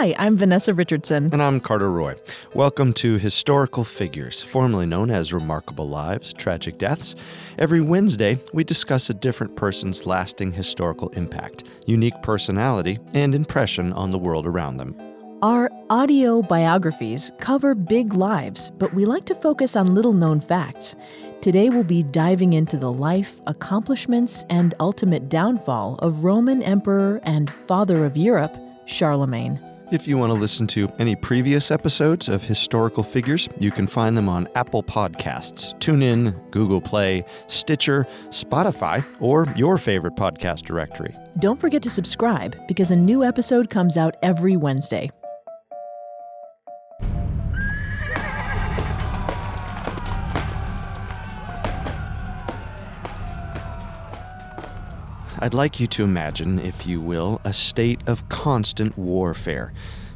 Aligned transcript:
Hi, 0.00 0.14
I'm 0.16 0.38
Vanessa 0.38 0.72
Richardson. 0.72 1.28
And 1.30 1.42
I'm 1.42 1.60
Carter 1.60 1.90
Roy. 1.90 2.14
Welcome 2.54 2.94
to 2.94 3.18
Historical 3.18 3.84
Figures, 3.84 4.40
formerly 4.40 4.86
known 4.86 5.10
as 5.10 5.34
Remarkable 5.34 5.90
Lives, 5.90 6.32
Tragic 6.32 6.78
Deaths. 6.78 7.14
Every 7.58 7.82
Wednesday, 7.82 8.40
we 8.54 8.64
discuss 8.64 9.10
a 9.10 9.14
different 9.14 9.56
person's 9.56 10.06
lasting 10.06 10.52
historical 10.52 11.10
impact, 11.10 11.64
unique 11.84 12.14
personality, 12.22 12.98
and 13.12 13.34
impression 13.34 13.92
on 13.92 14.10
the 14.10 14.16
world 14.16 14.46
around 14.46 14.78
them. 14.78 14.96
Our 15.42 15.70
audio 15.90 16.40
biographies 16.40 17.30
cover 17.38 17.74
big 17.74 18.14
lives, 18.14 18.70
but 18.78 18.94
we 18.94 19.04
like 19.04 19.26
to 19.26 19.34
focus 19.34 19.76
on 19.76 19.94
little 19.94 20.14
known 20.14 20.40
facts. 20.40 20.96
Today 21.42 21.68
we'll 21.68 21.84
be 21.84 22.04
diving 22.04 22.54
into 22.54 22.78
the 22.78 22.90
life, 22.90 23.38
accomplishments, 23.46 24.46
and 24.48 24.74
ultimate 24.80 25.28
downfall 25.28 25.96
of 25.96 26.24
Roman 26.24 26.62
Emperor 26.62 27.20
and 27.24 27.52
Father 27.68 28.06
of 28.06 28.16
Europe, 28.16 28.56
Charlemagne. 28.86 29.60
If 29.90 30.06
you 30.06 30.16
want 30.16 30.30
to 30.30 30.34
listen 30.34 30.68
to 30.68 30.88
any 31.00 31.16
previous 31.16 31.72
episodes 31.72 32.28
of 32.28 32.44
Historical 32.44 33.02
Figures, 33.02 33.48
you 33.58 33.72
can 33.72 33.88
find 33.88 34.16
them 34.16 34.28
on 34.28 34.48
Apple 34.54 34.84
Podcasts, 34.84 35.76
TuneIn, 35.80 36.32
Google 36.52 36.80
Play, 36.80 37.24
Stitcher, 37.48 38.06
Spotify, 38.28 39.04
or 39.18 39.52
your 39.56 39.78
favorite 39.78 40.14
podcast 40.14 40.62
directory. 40.62 41.12
Don't 41.40 41.60
forget 41.60 41.82
to 41.82 41.90
subscribe 41.90 42.56
because 42.68 42.92
a 42.92 42.96
new 42.96 43.24
episode 43.24 43.68
comes 43.68 43.96
out 43.96 44.16
every 44.22 44.56
Wednesday. 44.56 45.10
I'd 55.42 55.54
like 55.54 55.80
you 55.80 55.86
to 55.86 56.04
imagine, 56.04 56.58
if 56.58 56.86
you 56.86 57.00
will, 57.00 57.40
a 57.44 57.54
state 57.54 58.02
of 58.06 58.28
constant 58.28 58.98
warfare. 58.98 59.72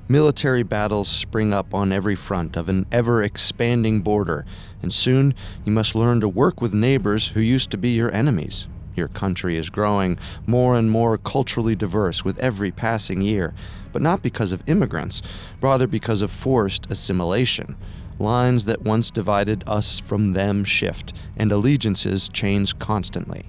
Military 0.07 0.63
battles 0.63 1.09
spring 1.09 1.55
up 1.55 1.73
on 1.73 1.93
every 1.93 2.15
front 2.15 2.59
of 2.59 2.69
an 2.69 2.85
ever 2.93 3.23
expanding 3.23 4.03
border, 4.03 4.45
and 4.83 4.93
soon 4.93 5.35
you 5.65 5.73
must 5.73 5.95
learn 5.95 6.21
to 6.21 6.29
work 6.29 6.61
with 6.61 6.75
neighbors 6.75 7.29
who 7.29 7.41
used 7.41 7.71
to 7.71 7.79
be 7.79 7.89
your 7.89 8.13
enemies. 8.13 8.67
Your 8.95 9.09
country 9.09 9.57
is 9.57 9.71
growing 9.71 10.19
more 10.47 10.77
and 10.77 10.91
more 10.91 11.17
culturally 11.17 11.75
diverse 11.75 12.23
with 12.23 12.39
every 12.39 12.71
passing 12.71 13.23
year, 13.23 13.55
but 13.95 14.03
not 14.03 14.23
because 14.23 14.53
of 14.53 14.63
immigrants, 14.69 15.23
rather 15.63 15.87
because 15.87 16.21
of 16.21 16.31
forced 16.31 16.91
assimilation. 16.91 17.77
Lines 18.19 18.67
that 18.67 18.83
once 18.83 19.11
divided 19.11 19.65
us 19.67 20.01
from 20.01 20.35
them 20.35 20.65
shift, 20.65 21.15
and 21.35 21.51
allegiances 21.51 22.29
change 22.29 22.79
constantly. 22.79 23.47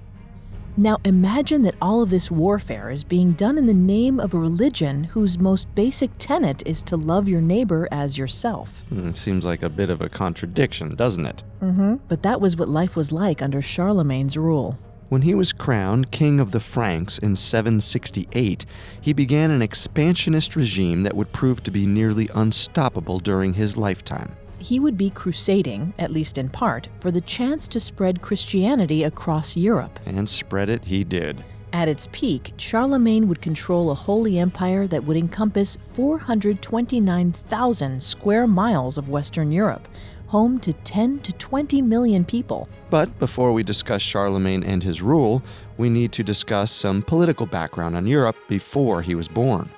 Now 0.78 0.98
imagine 1.06 1.62
that 1.62 1.74
all 1.80 2.02
of 2.02 2.10
this 2.10 2.30
warfare 2.30 2.90
is 2.90 3.02
being 3.02 3.32
done 3.32 3.56
in 3.56 3.66
the 3.66 3.72
name 3.72 4.20
of 4.20 4.34
a 4.34 4.38
religion 4.38 5.04
whose 5.04 5.38
most 5.38 5.74
basic 5.74 6.10
tenet 6.18 6.62
is 6.66 6.82
to 6.82 6.98
love 6.98 7.26
your 7.26 7.40
neighbor 7.40 7.88
as 7.90 8.18
yourself. 8.18 8.84
Hmm, 8.90 9.12
seems 9.12 9.46
like 9.46 9.62
a 9.62 9.70
bit 9.70 9.88
of 9.88 10.02
a 10.02 10.10
contradiction, 10.10 10.94
doesn't 10.94 11.24
it? 11.24 11.42
Mm-hmm. 11.62 11.94
But 12.08 12.22
that 12.24 12.42
was 12.42 12.56
what 12.56 12.68
life 12.68 12.94
was 12.94 13.10
like 13.10 13.40
under 13.40 13.62
Charlemagne's 13.62 14.36
rule. 14.36 14.78
When 15.08 15.22
he 15.22 15.34
was 15.34 15.54
crowned 15.54 16.10
king 16.10 16.40
of 16.40 16.50
the 16.50 16.60
Franks 16.60 17.16
in 17.16 17.36
768, 17.36 18.66
he 19.00 19.12
began 19.14 19.50
an 19.50 19.62
expansionist 19.62 20.56
regime 20.56 21.04
that 21.04 21.16
would 21.16 21.32
prove 21.32 21.62
to 21.62 21.70
be 21.70 21.86
nearly 21.86 22.28
unstoppable 22.34 23.18
during 23.18 23.54
his 23.54 23.78
lifetime 23.78 24.36
he 24.58 24.80
would 24.80 24.96
be 24.96 25.10
crusading, 25.10 25.92
at 25.98 26.12
least 26.12 26.38
in 26.38 26.48
part, 26.48 26.88
for 27.00 27.10
the 27.10 27.20
chance 27.20 27.68
to 27.68 27.80
spread 27.80 28.22
Christianity 28.22 29.04
across 29.04 29.56
Europe. 29.56 29.98
And 30.06 30.28
spread 30.28 30.68
it 30.68 30.84
he 30.84 31.04
did. 31.04 31.44
At 31.72 31.88
its 31.88 32.08
peak, 32.12 32.52
Charlemagne 32.56 33.28
would 33.28 33.42
control 33.42 33.90
a 33.90 33.94
holy 33.94 34.38
empire 34.38 34.86
that 34.86 35.04
would 35.04 35.16
encompass 35.16 35.76
429,000 35.92 38.02
square 38.02 38.46
miles 38.46 38.96
of 38.96 39.08
Western 39.08 39.50
Europe, 39.52 39.88
home 40.28 40.58
to 40.60 40.72
10 40.72 41.18
to 41.20 41.32
20 41.32 41.82
million 41.82 42.24
people. 42.24 42.68
But 42.88 43.18
before 43.18 43.52
we 43.52 43.62
discuss 43.62 44.00
Charlemagne 44.00 44.64
and 44.64 44.82
his 44.82 45.02
rule, 45.02 45.42
we 45.76 45.90
need 45.90 46.12
to 46.12 46.22
discuss 46.22 46.72
some 46.72 47.02
political 47.02 47.44
background 47.46 47.96
on 47.96 48.06
Europe 48.06 48.36
before 48.48 49.02
he 49.02 49.14
was 49.14 49.28
born. 49.28 49.68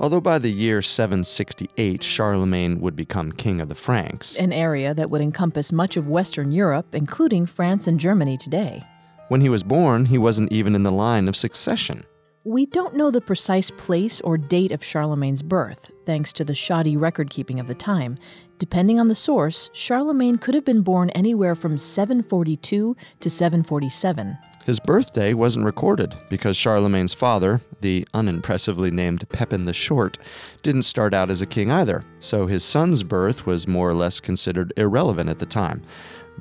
Although 0.00 0.22
by 0.22 0.38
the 0.38 0.50
year 0.50 0.80
768, 0.80 2.02
Charlemagne 2.02 2.80
would 2.80 2.96
become 2.96 3.32
king 3.32 3.60
of 3.60 3.68
the 3.68 3.74
Franks, 3.74 4.34
an 4.38 4.50
area 4.50 4.94
that 4.94 5.10
would 5.10 5.20
encompass 5.20 5.72
much 5.72 5.98
of 5.98 6.08
Western 6.08 6.52
Europe, 6.52 6.94
including 6.94 7.44
France 7.44 7.86
and 7.86 8.00
Germany 8.00 8.38
today. 8.38 8.82
When 9.28 9.42
he 9.42 9.50
was 9.50 9.62
born, 9.62 10.06
he 10.06 10.16
wasn't 10.16 10.52
even 10.52 10.74
in 10.74 10.84
the 10.84 10.90
line 10.90 11.28
of 11.28 11.36
succession. 11.36 12.04
We 12.44 12.64
don't 12.64 12.96
know 12.96 13.10
the 13.10 13.20
precise 13.20 13.70
place 13.70 14.22
or 14.22 14.38
date 14.38 14.72
of 14.72 14.82
Charlemagne's 14.82 15.42
birth, 15.42 15.90
thanks 16.06 16.32
to 16.32 16.44
the 16.44 16.54
shoddy 16.54 16.96
record 16.96 17.28
keeping 17.28 17.60
of 17.60 17.68
the 17.68 17.74
time. 17.74 18.16
Depending 18.58 18.98
on 18.98 19.08
the 19.08 19.14
source, 19.14 19.68
Charlemagne 19.74 20.38
could 20.38 20.54
have 20.54 20.64
been 20.64 20.80
born 20.80 21.10
anywhere 21.10 21.54
from 21.54 21.76
742 21.76 22.96
to 23.20 23.30
747. 23.30 24.38
His 24.70 24.78
birthday 24.78 25.34
wasn't 25.34 25.64
recorded 25.64 26.14
because 26.28 26.56
Charlemagne's 26.56 27.12
father, 27.12 27.60
the 27.80 28.06
unimpressively 28.14 28.92
named 28.92 29.28
Pepin 29.30 29.64
the 29.64 29.72
Short, 29.72 30.16
didn't 30.62 30.84
start 30.84 31.12
out 31.12 31.28
as 31.28 31.42
a 31.42 31.46
king 31.46 31.72
either, 31.72 32.04
so 32.20 32.46
his 32.46 32.62
son's 32.62 33.02
birth 33.02 33.46
was 33.46 33.66
more 33.66 33.90
or 33.90 33.94
less 33.94 34.20
considered 34.20 34.72
irrelevant 34.76 35.28
at 35.28 35.40
the 35.40 35.44
time. 35.44 35.82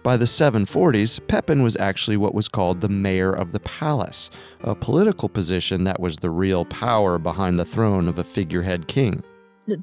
By 0.04 0.16
the 0.16 0.26
740s, 0.26 1.26
Pepin 1.28 1.64
was 1.64 1.76
actually 1.78 2.18
what 2.18 2.36
was 2.36 2.48
called 2.48 2.82
the 2.82 2.88
mayor 2.88 3.34
of 3.34 3.52
the 3.52 3.62
palace, 3.62 4.30
a 4.62 4.76
political 4.76 5.28
position 5.28 5.84
that 5.86 6.00
was 6.00 6.18
the 6.18 6.30
real 6.30 6.66
power 6.66 7.18
behind 7.18 7.58
the 7.58 7.66
throne 7.66 8.08
of 8.08 8.20
a 8.20 8.24
figurehead 8.24 8.88
king. 8.88 9.24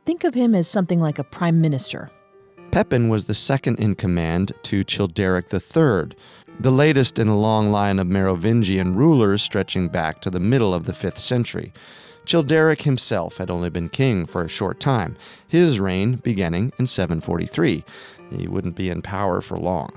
Think 0.04 0.22
of 0.22 0.34
him 0.34 0.54
as 0.54 0.69
something 0.69 1.00
like 1.00 1.19
a 1.19 1.25
prime 1.25 1.60
minister. 1.60 2.12
Pepin 2.70 3.08
was 3.08 3.25
the 3.25 3.34
second 3.34 3.81
in 3.81 3.96
command 3.96 4.52
to 4.62 4.84
Childeric 4.84 5.52
III, 5.52 6.16
the 6.58 6.70
latest 6.70 7.19
in 7.19 7.29
a 7.29 7.38
long 7.38 7.70
line 7.70 7.99
of 7.99 8.06
Merovingian 8.06 8.94
rulers 8.94 9.43
stretching 9.43 9.88
back 9.88 10.20
to 10.23 10.31
the 10.31 10.41
middle 10.41 10.73
of 10.73 10.85
the 10.85 10.93
5th 10.93 11.19
century. 11.19 11.73
Childeric 12.25 12.82
himself 12.82 13.37
had 13.37 13.50
only 13.50 13.70
been 13.70 13.88
king 13.88 14.26
for 14.26 14.43
a 14.43 14.49
short 14.49 14.81
time, 14.81 15.17
his 15.47 15.79
reign 15.79 16.17
beginning 16.17 16.73
in 16.79 16.87
743. 16.87 17.85
He 18.31 18.49
wouldn't 18.49 18.75
be 18.75 18.91
in 18.91 19.03
power 19.03 19.41
for 19.41 19.58
long. 19.58 19.93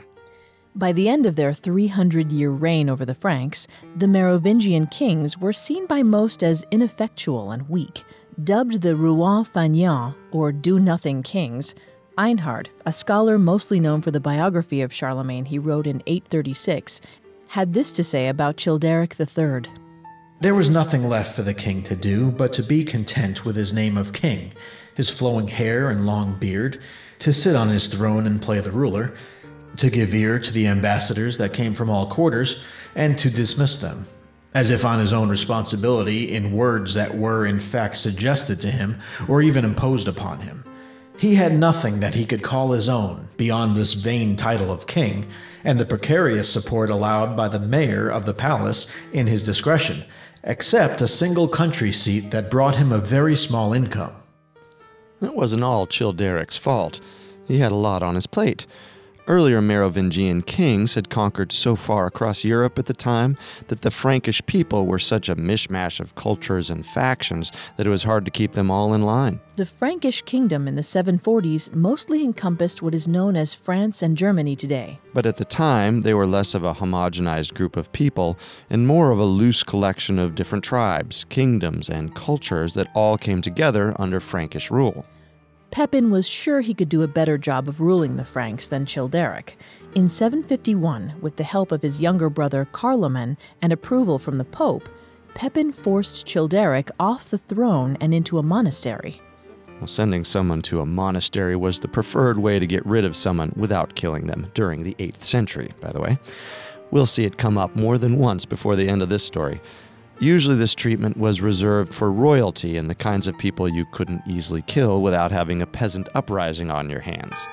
By 0.76 0.92
the 0.92 1.10
end 1.10 1.26
of 1.26 1.36
their 1.36 1.54
300 1.54 2.32
year 2.32 2.52
reign 2.52 2.90
over 2.90 3.04
the 3.04 3.16
Franks, 3.16 3.68
the 3.96 4.08
Merovingian 4.08 4.88
kings 4.88 5.38
were 5.38 5.54
seen 5.54 5.88
by 5.88 6.04
most 6.04 6.44
as 6.44 6.66
ineffectual 6.72 7.52
and 7.52 7.68
weak. 7.68 8.04
Dubbed 8.44 8.82
the 8.82 8.96
Rois 8.96 9.44
Fainéants, 9.44 10.16
or 10.32 10.52
do 10.52 10.80
nothing 10.80 11.24
kings, 11.24 11.74
Einhard, 12.19 12.68
a 12.86 12.92
scholar 12.92 13.39
mostly 13.39 13.80
known 13.80 14.01
for 14.01 14.12
the 14.12 14.19
biography 14.19 14.81
of 14.81 14.92
Charlemagne 14.92 15.45
he 15.45 15.57
wrote 15.57 15.88
in 15.88 16.04
836, 16.06 17.00
had 17.48 17.74
this 17.74 17.94
to 17.94 18.04
say 18.04 18.27
about 18.27 18.57
Childeric 18.57 19.18
III. 19.18 19.71
There 20.42 20.54
was 20.54 20.69
nothing 20.69 21.07
left 21.07 21.33
for 21.33 21.44
the 21.44 21.54
king 21.54 21.81
to 21.83 21.95
do 21.95 22.30
but 22.30 22.51
to 22.54 22.62
be 22.62 22.83
content 22.83 23.45
with 23.45 23.56
his 23.56 23.71
name 23.71 23.98
of 23.98 24.12
king, 24.12 24.51
his 24.95 25.10
flowing 25.10 25.48
hair 25.48 25.89
and 25.89 26.06
long 26.06 26.38
beard, 26.38 26.81
to 27.19 27.31
sit 27.31 27.56
on 27.56 27.69
his 27.69 27.88
throne 27.88 28.27
and 28.27 28.42
play 28.42 28.60
the 28.60 28.71
ruler, 28.71 29.13
to 29.77 29.89
give 29.89 30.13
ear 30.13 30.39
to 30.39 30.51
the 30.51 30.68
ambassadors 30.68 31.38
that 31.38 31.54
came 31.54 31.74
from 31.74 31.89
all 31.89 32.06
quarters, 32.06 32.62
and 32.95 33.18
to 33.18 33.30
dismiss 33.30 33.77
them, 33.77 34.06
as 34.54 34.71
if 34.71 34.83
on 34.83 35.00
his 35.00 35.13
own 35.13 35.30
responsibility 35.30 36.36
in 36.36 36.51
words 36.51 36.95
that 36.95 37.18
were 37.18 37.45
in 37.45 37.62
fact 37.62 37.95
suggested 37.95 38.60
to 38.60 38.69
him 38.69 39.00
or 39.30 39.42
even 39.42 39.63
imposed 39.63 40.10
upon 40.10 40.42
him. 40.42 40.66
He 41.19 41.36
had 41.36 41.60
nothing 41.60 42.00
that 42.00 42.16
he 42.16 42.25
could 42.25 42.42
call 42.42 42.71
his 42.71 42.88
own 42.88 43.27
beyond 43.36 43.75
this 43.75 43.92
vain 43.92 44.38
title 44.38 44.71
of 44.71 44.88
king 44.88 45.27
and 45.66 45.77
the 45.77 45.86
precarious 45.86 46.50
support 46.50 46.89
allowed 46.89 47.36
by 47.36 47.50
the 47.50 47.60
mayor 47.60 48.10
of 48.10 48.25
the 48.25 48.33
palace 48.33 48.89
in 49.12 49.27
his 49.27 49.44
discretion, 49.44 50.06
except 50.45 51.01
a 51.01 51.10
single 51.10 51.50
country 51.50 51.92
seat 51.92 52.31
that 52.31 52.50
brought 52.50 52.77
him 52.77 52.94
a 52.94 53.00
very 53.00 53.36
small 53.36 53.74
income. 53.74 54.13
That 55.19 55.36
wasn't 55.36 55.63
all 55.63 55.88
Childeric's 55.88 56.56
fault. 56.56 57.01
He 57.45 57.60
had 57.60 57.74
a 57.74 57.75
lot 57.75 58.01
on 58.01 58.16
his 58.16 58.25
plate. 58.25 58.66
Earlier 59.30 59.62
Merovingian 59.62 60.42
kings 60.42 60.96
had 60.96 61.12
conquered 61.12 61.52
so 61.52 61.76
far 61.76 62.08
across 62.08 62.44
Europe 62.44 62.80
at 62.80 62.88
the 62.88 62.96
time 62.96 63.38
that 63.68 63.84
the 63.84 63.92
Frankish 63.92 64.44
people 64.48 64.88
were 64.88 64.98
such 64.98 65.30
a 65.30 65.36
mishmash 65.36 66.00
of 66.00 66.16
cultures 66.16 66.72
and 66.72 66.84
factions 66.84 67.52
that 67.78 67.86
it 67.86 67.92
was 67.92 68.06
hard 68.06 68.26
to 68.26 68.31
keep 68.31 68.54
them 68.54 68.72
all 68.72 68.92
in 68.96 69.04
line. 69.04 69.40
The 69.56 69.68
Frankish 69.68 70.24
kingdom 70.24 70.68
in 70.68 70.74
the 70.74 70.81
740s 70.81 71.76
mostly 71.76 72.24
encompassed 72.24 72.81
what 72.81 72.96
is 72.96 73.08
known 73.08 73.36
as 73.36 73.54
France 73.54 74.02
and 74.02 74.18
Germany 74.18 74.56
today. 74.56 75.00
But 75.14 75.28
at 75.28 75.36
the 75.36 75.46
time, 75.46 76.02
they 76.02 76.16
were 76.16 76.26
less 76.26 76.56
of 76.56 76.64
a 76.64 76.74
homogenized 76.74 77.54
group 77.54 77.78
of 77.78 77.92
people 77.92 78.36
and 78.72 78.88
more 78.88 79.12
of 79.12 79.20
a 79.20 79.26
loose 79.26 79.62
collection 79.62 80.18
of 80.18 80.34
different 80.34 80.64
tribes, 80.64 81.24
kingdoms, 81.26 81.88
and 81.88 82.16
cultures 82.16 82.74
that 82.74 82.90
all 82.96 83.16
came 83.16 83.44
together 83.44 83.96
under 84.00 84.20
Frankish 84.20 84.72
rule. 84.72 85.06
Pepin 85.71 86.10
was 86.10 86.27
sure 86.27 86.62
he 86.62 86.74
could 86.74 86.89
do 86.89 87.04
a 87.04 87.07
better 87.07 87.38
job 87.38 87.69
of 87.69 87.80
ruling 87.80 88.16
the 88.16 88.25
Franks 88.25 88.68
than 88.68 88.86
Childeric. 88.86 89.56
In 89.94 90.10
751, 90.10 91.16
with 91.21 91.36
the 91.36 91.44
help 91.44 91.71
of 91.71 91.81
his 91.81 92.01
younger 92.01 92.30
brother 92.30 92.68
Carloman 92.71 93.38
and 93.62 93.71
approval 93.71 94.18
from 94.18 94.36
the 94.36 94.45
Pope, 94.45 94.89
Pepin 95.36 95.71
forced 95.71 96.25
Childeric 96.25 96.89
off 97.00 97.30
the 97.30 97.38
throne 97.38 97.98
and 98.01 98.13
into 98.13 98.39
a 98.39 98.44
monastery. 98.44 99.21
Well, 99.80 99.88
sending 99.88 100.25
someone 100.25 100.62
to 100.63 100.81
a 100.81 100.86
monastery 100.86 101.56
was 101.56 101.80
the 101.80 101.88
preferred 101.88 102.39
way 102.39 102.60
to 102.60 102.68
get 102.68 102.86
rid 102.86 103.06
of 103.06 103.16
someone 103.16 103.54
without 103.56 103.95
killing 103.95 104.27
them 104.27 104.51
during 104.54 104.83
the 104.83 104.95
8th 104.95 105.24
century, 105.24 105.71
by 105.80 105.92
the 105.92 106.01
way. 106.01 106.18
We'll 106.92 107.06
see 107.06 107.25
it 107.25 107.38
come 107.38 107.57
up 107.57 107.75
more 107.75 107.98
than 107.98 108.18
once 108.18 108.45
before 108.45 108.75
the 108.75 108.89
end 108.89 109.04
of 109.04 109.10
this 109.10 109.24
story. 109.24 109.62
Usually, 110.21 110.57
this 110.57 110.75
treatment 110.75 111.16
was 111.16 111.42
reserved 111.42 111.94
for 111.94 112.12
royalty 112.12 112.75
and 112.75 112.89
the 112.89 112.95
kinds 112.95 113.25
of 113.25 113.38
people 113.38 113.69
you 113.69 113.86
couldn't 113.94 114.21
easily 114.27 114.62
kill 114.63 115.01
without 115.01 115.31
having 115.31 115.62
a 115.62 115.66
peasant 115.66 116.10
uprising 116.13 116.69
on 116.69 116.89
your 116.89 117.00
hands. 117.00 117.48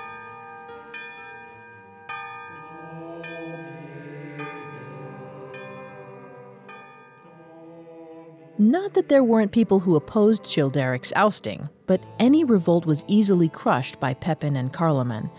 Not 8.59 8.95
that 8.95 9.09
there 9.09 9.23
weren't 9.23 9.53
people 9.53 9.79
who 9.79 9.95
opposed 9.95 10.43
Childeric's 10.43 11.13
ousting, 11.15 11.69
but 11.87 12.01
any 12.19 12.43
revolt 12.43 12.85
was 12.85 13.05
easily 13.07 13.49
crushed 13.49 14.01
by 14.01 14.15
Pepin 14.15 14.57
and 14.57 14.73
Carloman. 14.73 15.31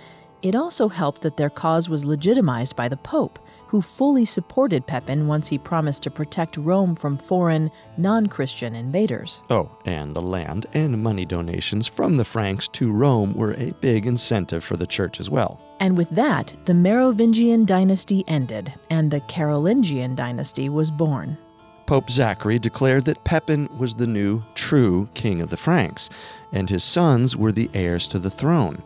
It 0.44 0.56
also 0.56 0.88
helped 0.88 1.24
that 1.24 1.36
their 1.36 1.50
cause 1.50 1.90
was 1.90 2.06
legitimized 2.06 2.76
by 2.78 2.88
the 2.88 2.96
Pope, 2.96 3.40
who 3.68 3.82
fully 3.82 4.26
supported 4.26 4.88
Pepin 4.88 5.28
once 5.28 5.48
he 5.50 5.58
promised 5.58 6.04
to 6.04 6.12
protect 6.12 6.58
Rome 6.58 6.96
from 6.96 7.18
foreign, 7.18 7.70
non 7.98 8.28
Christian 8.28 8.76
invaders. 8.76 9.42
Oh, 9.50 9.70
and 9.86 10.16
the 10.16 10.22
land 10.22 10.66
and 10.74 11.04
money 11.04 11.26
donations 11.26 11.86
from 11.86 12.18
the 12.18 12.26
Franks 12.26 12.68
to 12.70 12.92
Rome 12.92 13.34
were 13.36 13.54
a 13.54 13.74
big 13.82 14.06
incentive 14.06 14.64
for 14.64 14.78
the 14.78 14.88
church 14.88 15.20
as 15.20 15.30
well. 15.30 15.60
And 15.80 15.98
with 15.98 16.10
that, 16.12 16.54
the 16.66 16.74
Merovingian 16.74 17.66
dynasty 17.66 18.24
ended, 18.28 18.74
and 18.90 19.12
the 19.12 19.20
Carolingian 19.22 20.16
dynasty 20.16 20.70
was 20.70 20.90
born. 20.90 21.38
Pope 21.86 22.10
Zachary 22.10 22.60
declared 22.60 23.06
that 23.06 23.24
Pepin 23.24 23.70
was 23.78 23.96
the 23.96 24.08
new, 24.08 24.44
true 24.56 25.08
king 25.14 25.42
of 25.42 25.50
the 25.50 25.58
Franks, 25.58 26.10
and 26.52 26.70
his 26.70 26.84
sons 26.84 27.36
were 27.36 27.52
the 27.52 27.70
heirs 27.74 28.08
to 28.10 28.20
the 28.20 28.30
throne. 28.30 28.82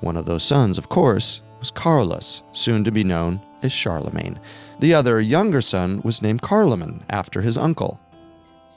One 0.00 0.16
of 0.16 0.26
those 0.26 0.42
sons, 0.42 0.78
of 0.78 0.88
course, 0.88 1.40
was 1.58 1.70
Carolus, 1.70 2.42
soon 2.52 2.82
to 2.84 2.90
be 2.90 3.04
known 3.04 3.40
as 3.62 3.72
Charlemagne. 3.72 4.38
The 4.80 4.94
other, 4.94 5.20
younger 5.20 5.60
son, 5.60 6.00
was 6.02 6.22
named 6.22 6.42
Carloman, 6.42 7.04
after 7.08 7.42
his 7.42 7.56
uncle. 7.56 8.00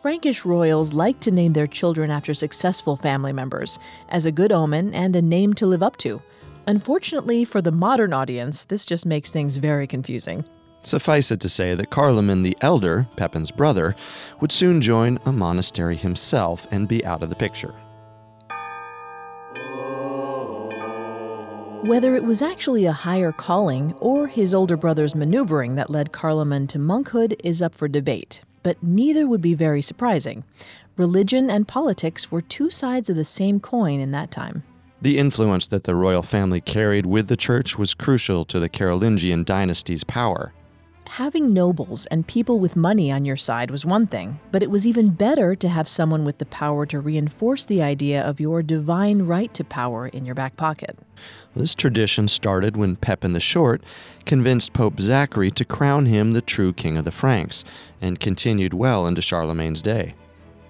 Frankish 0.01 0.45
royals 0.45 0.93
like 0.93 1.19
to 1.21 1.31
name 1.31 1.53
their 1.53 1.65
children 1.65 2.11
after 2.11 2.33
successful 2.33 2.95
family 2.95 3.33
members, 3.33 3.79
as 4.09 4.25
a 4.25 4.31
good 4.31 4.51
omen 4.51 4.93
and 4.93 5.15
a 5.15 5.21
name 5.21 5.53
to 5.55 5.65
live 5.65 5.81
up 5.81 5.97
to. 5.97 6.21
Unfortunately, 6.67 7.43
for 7.45 7.61
the 7.61 7.71
modern 7.71 8.13
audience, 8.13 8.65
this 8.65 8.85
just 8.85 9.05
makes 9.05 9.31
things 9.31 9.57
very 9.57 9.87
confusing. 9.87 10.45
Suffice 10.83 11.31
it 11.31 11.39
to 11.39 11.49
say 11.49 11.73
that 11.73 11.89
Carloman 11.89 12.43
the 12.43 12.55
Elder, 12.61 13.07
Pepin's 13.15 13.49
brother, 13.49 13.95
would 14.39 14.51
soon 14.51 14.81
join 14.81 15.17
a 15.25 15.31
monastery 15.31 15.95
himself 15.95 16.67
and 16.71 16.87
be 16.87 17.03
out 17.03 17.23
of 17.23 17.29
the 17.29 17.35
picture. 17.35 17.73
Whether 21.85 22.15
it 22.15 22.23
was 22.23 22.41
actually 22.41 22.87
a 22.87 22.91
higher 22.91 23.31
calling 23.31 23.93
or 23.99 24.25
his 24.25 24.55
older 24.55 24.75
brother's 24.75 25.13
maneuvering 25.13 25.75
that 25.75 25.91
led 25.91 26.11
Carloman 26.11 26.65
to 26.69 26.79
monkhood 26.79 27.39
is 27.43 27.61
up 27.61 27.75
for 27.75 27.87
debate, 27.87 28.41
but 28.63 28.81
neither 28.81 29.27
would 29.27 29.39
be 29.39 29.53
very 29.53 29.83
surprising. 29.83 30.45
Religion 30.97 31.47
and 31.47 31.67
politics 31.67 32.31
were 32.31 32.41
two 32.41 32.71
sides 32.71 33.07
of 33.07 33.15
the 33.15 33.23
same 33.23 33.59
coin 33.59 33.99
in 33.99 34.09
that 34.09 34.31
time. 34.31 34.63
The 34.99 35.19
influence 35.19 35.67
that 35.67 35.83
the 35.83 35.93
royal 35.93 36.23
family 36.23 36.59
carried 36.59 37.05
with 37.05 37.27
the 37.27 37.37
church 37.37 37.77
was 37.77 37.93
crucial 37.93 38.45
to 38.45 38.59
the 38.59 38.67
Carolingian 38.67 39.43
dynasty's 39.43 40.03
power. 40.03 40.53
Having 41.07 41.53
nobles 41.53 42.05
and 42.07 42.27
people 42.27 42.59
with 42.59 42.75
money 42.75 43.11
on 43.11 43.25
your 43.25 43.37
side 43.37 43.71
was 43.71 43.85
one 43.85 44.05
thing, 44.07 44.39
but 44.51 44.61
it 44.61 44.69
was 44.69 44.85
even 44.85 45.09
better 45.09 45.55
to 45.55 45.69
have 45.69 45.87
someone 45.87 46.25
with 46.25 46.39
the 46.39 46.45
power 46.47 46.85
to 46.87 46.99
reinforce 46.99 47.63
the 47.63 47.81
idea 47.81 48.21
of 48.21 48.39
your 48.39 48.61
divine 48.61 49.21
right 49.21 49.53
to 49.53 49.63
power 49.63 50.07
in 50.07 50.25
your 50.25 50.35
back 50.35 50.57
pocket. 50.57 50.97
This 51.55 51.75
tradition 51.75 52.27
started 52.27 52.75
when 52.75 52.97
Pepin 52.97 53.33
the 53.33 53.39
Short 53.39 53.81
convinced 54.25 54.73
Pope 54.73 54.99
Zachary 54.99 55.51
to 55.51 55.63
crown 55.63 56.07
him 56.07 56.33
the 56.33 56.41
true 56.41 56.73
king 56.73 56.97
of 56.97 57.05
the 57.05 57.11
Franks, 57.11 57.63
and 58.01 58.19
continued 58.19 58.73
well 58.73 59.07
into 59.07 59.21
Charlemagne's 59.21 59.81
day. 59.81 60.15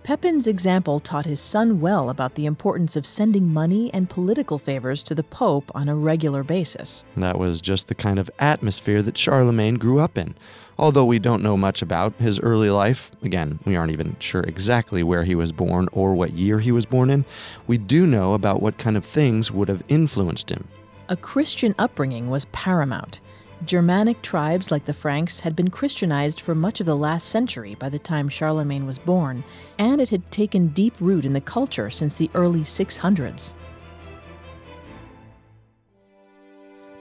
Pepin's 0.05 0.45
example 0.45 0.99
taught 0.99 1.25
his 1.25 1.39
son 1.39 1.81
well 1.81 2.11
about 2.11 2.35
the 2.35 2.45
importance 2.45 2.95
of 2.95 3.07
sending 3.07 3.51
money 3.51 3.91
and 3.91 4.07
political 4.07 4.59
favors 4.59 5.01
to 5.01 5.15
the 5.15 5.23
Pope 5.23 5.71
on 5.73 5.89
a 5.89 5.95
regular 5.95 6.43
basis. 6.43 7.03
That 7.17 7.39
was 7.39 7.59
just 7.59 7.87
the 7.87 7.95
kind 7.95 8.19
of 8.19 8.29
atmosphere 8.37 9.01
that 9.01 9.17
Charlemagne 9.17 9.79
grew 9.79 9.99
up 9.99 10.15
in. 10.15 10.35
Although 10.77 11.05
we 11.05 11.17
don't 11.17 11.41
know 11.41 11.57
much 11.57 11.81
about 11.81 12.13
his 12.19 12.39
early 12.39 12.69
life, 12.69 13.09
again, 13.23 13.57
we 13.65 13.75
aren't 13.75 13.93
even 13.93 14.15
sure 14.19 14.43
exactly 14.43 15.01
where 15.01 15.23
he 15.23 15.33
was 15.33 15.51
born 15.51 15.89
or 15.91 16.13
what 16.13 16.33
year 16.33 16.59
he 16.59 16.71
was 16.71 16.85
born 16.85 17.09
in, 17.09 17.25
we 17.65 17.79
do 17.79 18.05
know 18.05 18.35
about 18.35 18.61
what 18.61 18.77
kind 18.77 18.97
of 18.97 19.03
things 19.03 19.51
would 19.51 19.69
have 19.69 19.81
influenced 19.87 20.51
him. 20.51 20.67
A 21.09 21.17
Christian 21.17 21.73
upbringing 21.79 22.29
was 22.29 22.45
paramount. 22.51 23.21
Germanic 23.65 24.21
tribes 24.21 24.69
like 24.69 24.85
the 24.85 24.93
Franks 24.93 25.39
had 25.39 25.55
been 25.55 25.69
Christianized 25.69 26.41
for 26.41 26.53
much 26.53 26.79
of 26.79 26.85
the 26.85 26.95
last 26.95 27.29
century 27.29 27.75
by 27.75 27.89
the 27.89 27.99
time 27.99 28.29
Charlemagne 28.29 28.85
was 28.85 28.99
born, 28.99 29.43
and 29.79 29.99
it 29.99 30.09
had 30.09 30.29
taken 30.31 30.67
deep 30.67 30.93
root 30.99 31.25
in 31.25 31.33
the 31.33 31.41
culture 31.41 31.89
since 31.89 32.15
the 32.15 32.29
early 32.35 32.61
600s. 32.61 33.53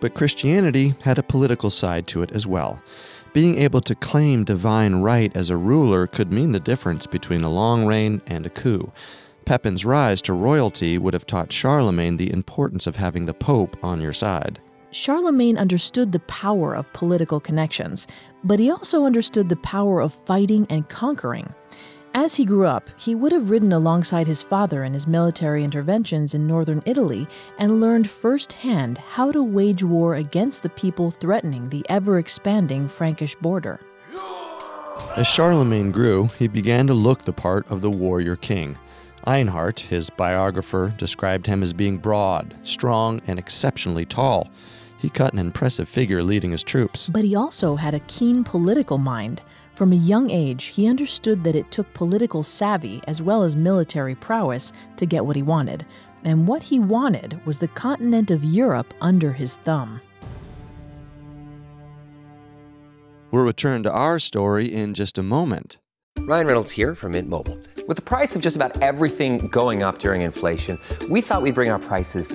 But 0.01 0.15
Christianity 0.15 0.95
had 1.01 1.19
a 1.19 1.23
political 1.23 1.71
side 1.71 2.07
to 2.09 2.23
it 2.23 2.33
as 2.33 2.47
well. 2.47 2.83
Being 3.33 3.59
able 3.59 3.81
to 3.83 3.95
claim 3.95 4.45
divine 4.45 4.97
right 4.97 5.35
as 5.37 5.51
a 5.51 5.57
ruler 5.57 6.07
could 6.07 6.33
mean 6.33 6.53
the 6.53 6.61
difference 6.61 7.07
between 7.07 7.43
a 7.43 7.51
long 7.51 7.85
reign 7.85 8.23
and 8.27 8.47
a 8.47 8.51
coup. 8.51 8.93
Pepin's 9.45 9.85
rise 9.85 10.23
to 10.23 10.33
royalty 10.33 10.99
would 10.99 11.15
have 11.15 11.27
taught 11.27 11.53
Charlemagne 11.53 12.17
the 12.17 12.33
importance 12.33 12.87
of 12.87 12.97
having 12.97 13.27
the 13.27 13.35
Pope 13.35 13.77
on 13.83 14.01
your 14.01 14.13
side. 14.13 14.61
Charlemagne 14.95 15.59
understood 15.59 16.13
the 16.13 16.21
power 16.21 16.73
of 16.73 16.93
political 16.93 17.41
connections, 17.41 18.07
but 18.45 18.61
he 18.61 18.71
also 18.71 19.05
understood 19.05 19.49
the 19.49 19.57
power 19.57 20.01
of 20.01 20.15
fighting 20.15 20.69
and 20.71 20.89
conquering. 20.89 21.53
As 22.15 22.37
he 22.37 22.45
grew 22.45 22.65
up, 22.65 22.89
he 22.97 23.17
would 23.17 23.33
have 23.33 23.51
ridden 23.51 23.73
alongside 23.73 24.29
his 24.29 24.45
father 24.45 24.85
in 24.85 24.93
his 24.93 25.09
military 25.09 25.65
interventions 25.65 26.33
in 26.33 26.47
northern 26.47 26.81
Italy 26.87 27.27
and 27.59 27.81
learned 27.81 28.09
firsthand 28.09 28.99
how 28.99 29.33
to 29.33 29.43
wage 29.43 29.83
war 29.83 30.15
against 30.15 30.63
the 30.63 30.69
people 30.69 31.11
threatening 31.11 31.71
the 31.71 31.85
ever 31.89 32.21
expanding 32.21 32.89
Frankish 32.89 33.35
border. 33.35 33.81
As 35.17 35.27
Charlemagne 35.27 35.91
grew, 35.91 36.29
he 36.39 36.47
began 36.47 36.87
to 36.87 36.95
look 36.95 37.23
the 37.23 37.33
part 37.33 37.69
of 37.69 37.81
the 37.81 37.91
warrior 37.91 38.37
king. 38.37 38.79
Einhard, 39.27 39.81
his 39.81 40.09
biographer, 40.09 40.95
described 40.97 41.47
him 41.47 41.65
as 41.65 41.73
being 41.73 41.99
broad, 41.99 42.55
strong, 42.63 43.21
and 43.27 43.41
exceptionally 43.41 44.05
tall. 44.05 44.49
He 45.05 45.11
cut 45.11 45.35
an 45.35 45.39
impressive 45.39 45.87
figure 45.87 46.23
leading 46.23 46.53
his 46.53 46.63
troops. 46.63 47.11
But 47.11 47.25
he 47.25 47.37
also 47.37 47.77
had 47.77 47.93
a 47.93 48.01
keen 48.07 48.43
political 48.43 48.97
mind. 48.97 49.43
From 49.75 49.93
a 49.93 49.97
young 49.97 50.31
age, 50.31 50.65
he 50.65 50.89
understood 50.89 51.45
that 51.45 51.55
it 51.55 51.71
took 51.71 51.93
political 51.93 52.43
savvy 52.43 53.03
as 53.07 53.21
well 53.21 53.43
as 53.43 53.55
military 53.55 54.15
prowess 54.15 54.73
to 54.97 55.05
get 55.05 55.27
what 55.27 55.37
he 55.37 55.43
wanted. 55.43 55.85
And 56.25 56.49
what 56.49 56.63
he 56.63 56.79
wanted 56.79 57.39
was 57.45 57.59
the 57.59 57.69
continent 57.69 58.31
of 58.31 58.45
Europe 58.45 58.95
under 59.03 59.31
his 59.31 59.57
thumb. 59.57 60.01
We'll 63.31 63.45
return 63.45 63.83
to 63.83 63.93
our 63.93 64.19
story 64.19 64.73
in 64.73 64.95
just 64.95 65.19
a 65.19 65.23
moment. 65.23 65.77
Ryan 66.21 66.47
Reynolds 66.47 66.71
here 66.71 66.95
from 66.95 67.13
Mint 67.13 67.29
Mobile. 67.29 67.59
With 67.87 67.99
the 67.99 68.03
price 68.03 68.35
of 68.35 68.41
just 68.41 68.57
about 68.57 68.83
everything 68.83 69.49
going 69.49 69.83
up 69.83 69.99
during 69.99 70.23
inflation, 70.23 70.79
we 71.11 71.21
thought 71.21 71.43
we'd 71.43 71.55
bring 71.55 71.69
our 71.69 71.79
prices 71.79 72.35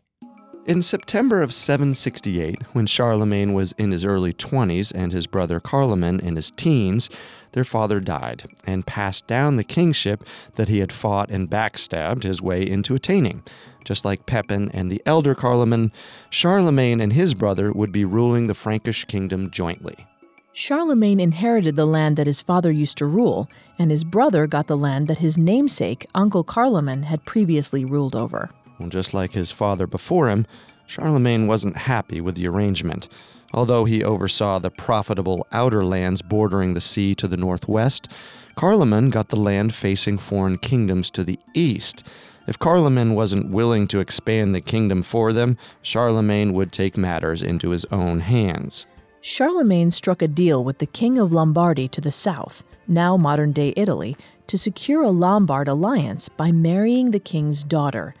In 0.71 0.81
September 0.81 1.41
of 1.41 1.53
768, 1.53 2.63
when 2.71 2.85
Charlemagne 2.85 3.53
was 3.53 3.73
in 3.73 3.91
his 3.91 4.05
early 4.05 4.31
20s 4.31 4.93
and 4.95 5.11
his 5.11 5.27
brother 5.27 5.59
Carloman 5.59 6.21
in 6.21 6.37
his 6.37 6.51
teens, 6.51 7.09
their 7.51 7.65
father 7.65 7.99
died 7.99 8.45
and 8.65 8.87
passed 8.87 9.27
down 9.27 9.57
the 9.57 9.65
kingship 9.65 10.23
that 10.55 10.69
he 10.69 10.79
had 10.79 10.93
fought 10.93 11.29
and 11.29 11.49
backstabbed 11.49 12.23
his 12.23 12.41
way 12.41 12.65
into 12.65 12.95
attaining. 12.95 13.43
Just 13.83 14.05
like 14.05 14.25
Pepin 14.25 14.71
and 14.71 14.89
the 14.89 15.01
elder 15.05 15.35
Carloman, 15.35 15.91
Charlemagne 16.29 17.01
and 17.01 17.11
his 17.11 17.33
brother 17.33 17.73
would 17.73 17.91
be 17.91 18.05
ruling 18.05 18.47
the 18.47 18.53
Frankish 18.53 19.03
kingdom 19.03 19.51
jointly. 19.51 20.07
Charlemagne 20.53 21.19
inherited 21.19 21.75
the 21.75 21.85
land 21.85 22.15
that 22.15 22.27
his 22.27 22.39
father 22.39 22.71
used 22.71 22.97
to 22.99 23.05
rule, 23.05 23.49
and 23.77 23.91
his 23.91 24.05
brother 24.05 24.47
got 24.47 24.67
the 24.67 24.77
land 24.77 25.09
that 25.09 25.17
his 25.17 25.37
namesake, 25.37 26.07
Uncle 26.15 26.45
Carloman, 26.45 27.03
had 27.03 27.25
previously 27.25 27.83
ruled 27.83 28.15
over. 28.15 28.51
Well, 28.81 28.89
just 28.89 29.13
like 29.13 29.33
his 29.33 29.51
father 29.51 29.85
before 29.85 30.27
him, 30.27 30.47
Charlemagne 30.87 31.45
wasn't 31.45 31.77
happy 31.77 32.19
with 32.19 32.33
the 32.33 32.47
arrangement. 32.47 33.07
Although 33.53 33.85
he 33.85 34.03
oversaw 34.03 34.57
the 34.57 34.71
profitable 34.71 35.45
outer 35.51 35.85
lands 35.85 36.23
bordering 36.23 36.73
the 36.73 36.81
sea 36.81 37.13
to 37.15 37.27
the 37.27 37.37
northwest, 37.37 38.07
Carloman 38.55 39.11
got 39.11 39.29
the 39.29 39.35
land 39.35 39.75
facing 39.75 40.17
foreign 40.17 40.57
kingdoms 40.57 41.11
to 41.11 41.23
the 41.23 41.37
east. 41.53 42.07
If 42.47 42.57
Carloman 42.57 43.13
wasn't 43.13 43.51
willing 43.51 43.87
to 43.89 43.99
expand 43.99 44.55
the 44.55 44.61
kingdom 44.61 45.03
for 45.03 45.31
them, 45.31 45.57
Charlemagne 45.83 46.51
would 46.53 46.71
take 46.71 46.97
matters 46.97 47.43
into 47.43 47.69
his 47.69 47.85
own 47.91 48.21
hands. 48.21 48.87
Charlemagne 49.21 49.91
struck 49.91 50.23
a 50.23 50.27
deal 50.27 50.63
with 50.63 50.79
the 50.79 50.87
King 50.87 51.19
of 51.19 51.31
Lombardy 51.31 51.87
to 51.89 52.01
the 52.01 52.11
south, 52.11 52.63
now 52.87 53.15
modern 53.15 53.51
day 53.51 53.75
Italy, 53.77 54.17
to 54.47 54.57
secure 54.57 55.03
a 55.03 55.11
Lombard 55.11 55.67
alliance 55.67 56.29
by 56.29 56.51
marrying 56.51 57.11
the 57.11 57.19
king's 57.19 57.61
daughter. 57.61 58.15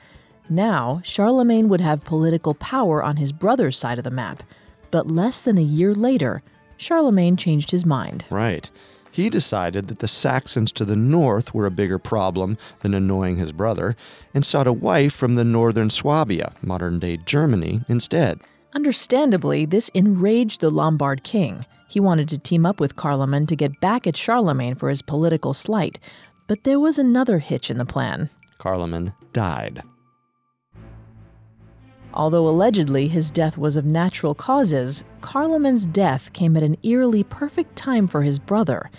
Now, 0.51 0.99
Charlemagne 1.05 1.69
would 1.69 1.79
have 1.79 2.03
political 2.03 2.53
power 2.55 3.01
on 3.01 3.15
his 3.15 3.31
brother's 3.31 3.77
side 3.77 3.97
of 3.97 4.03
the 4.03 4.11
map. 4.11 4.43
But 4.91 5.07
less 5.07 5.41
than 5.41 5.57
a 5.57 5.61
year 5.61 5.95
later, 5.95 6.43
Charlemagne 6.75 7.37
changed 7.37 7.71
his 7.71 7.85
mind. 7.85 8.25
Right. 8.29 8.69
He 9.13 9.29
decided 9.29 9.87
that 9.87 9.99
the 9.99 10.09
Saxons 10.09 10.73
to 10.73 10.83
the 10.83 10.97
north 10.97 11.53
were 11.53 11.65
a 11.65 11.71
bigger 11.71 11.97
problem 11.97 12.57
than 12.81 12.93
annoying 12.93 13.37
his 13.37 13.53
brother, 13.53 13.95
and 14.33 14.45
sought 14.45 14.67
a 14.67 14.73
wife 14.73 15.13
from 15.13 15.35
the 15.35 15.45
northern 15.45 15.89
Swabia, 15.89 16.51
modern 16.61 16.99
day 16.99 17.15
Germany, 17.15 17.85
instead. 17.87 18.41
Understandably, 18.73 19.65
this 19.65 19.87
enraged 19.93 20.59
the 20.59 20.69
Lombard 20.69 21.23
king. 21.23 21.65
He 21.87 22.01
wanted 22.01 22.27
to 22.27 22.37
team 22.37 22.65
up 22.65 22.81
with 22.81 22.97
Carloman 22.97 23.47
to 23.47 23.55
get 23.55 23.79
back 23.79 24.05
at 24.05 24.17
Charlemagne 24.17 24.75
for 24.75 24.89
his 24.89 25.01
political 25.01 25.53
slight. 25.53 25.97
But 26.47 26.65
there 26.65 26.79
was 26.79 26.99
another 26.99 27.39
hitch 27.39 27.71
in 27.71 27.77
the 27.77 27.85
plan. 27.85 28.29
Carloman 28.57 29.13
died. 29.31 29.81
Although 32.13 32.47
allegedly 32.47 33.07
his 33.07 33.31
death 33.31 33.57
was 33.57 33.77
of 33.77 33.85
natural 33.85 34.35
causes, 34.35 35.03
Carloman's 35.21 35.85
death 35.85 36.33
came 36.33 36.57
at 36.57 36.63
an 36.63 36.77
eerily 36.83 37.23
perfect 37.23 37.75
time 37.75 38.07
for 38.07 38.23
his 38.23 38.37
brother. 38.37 38.91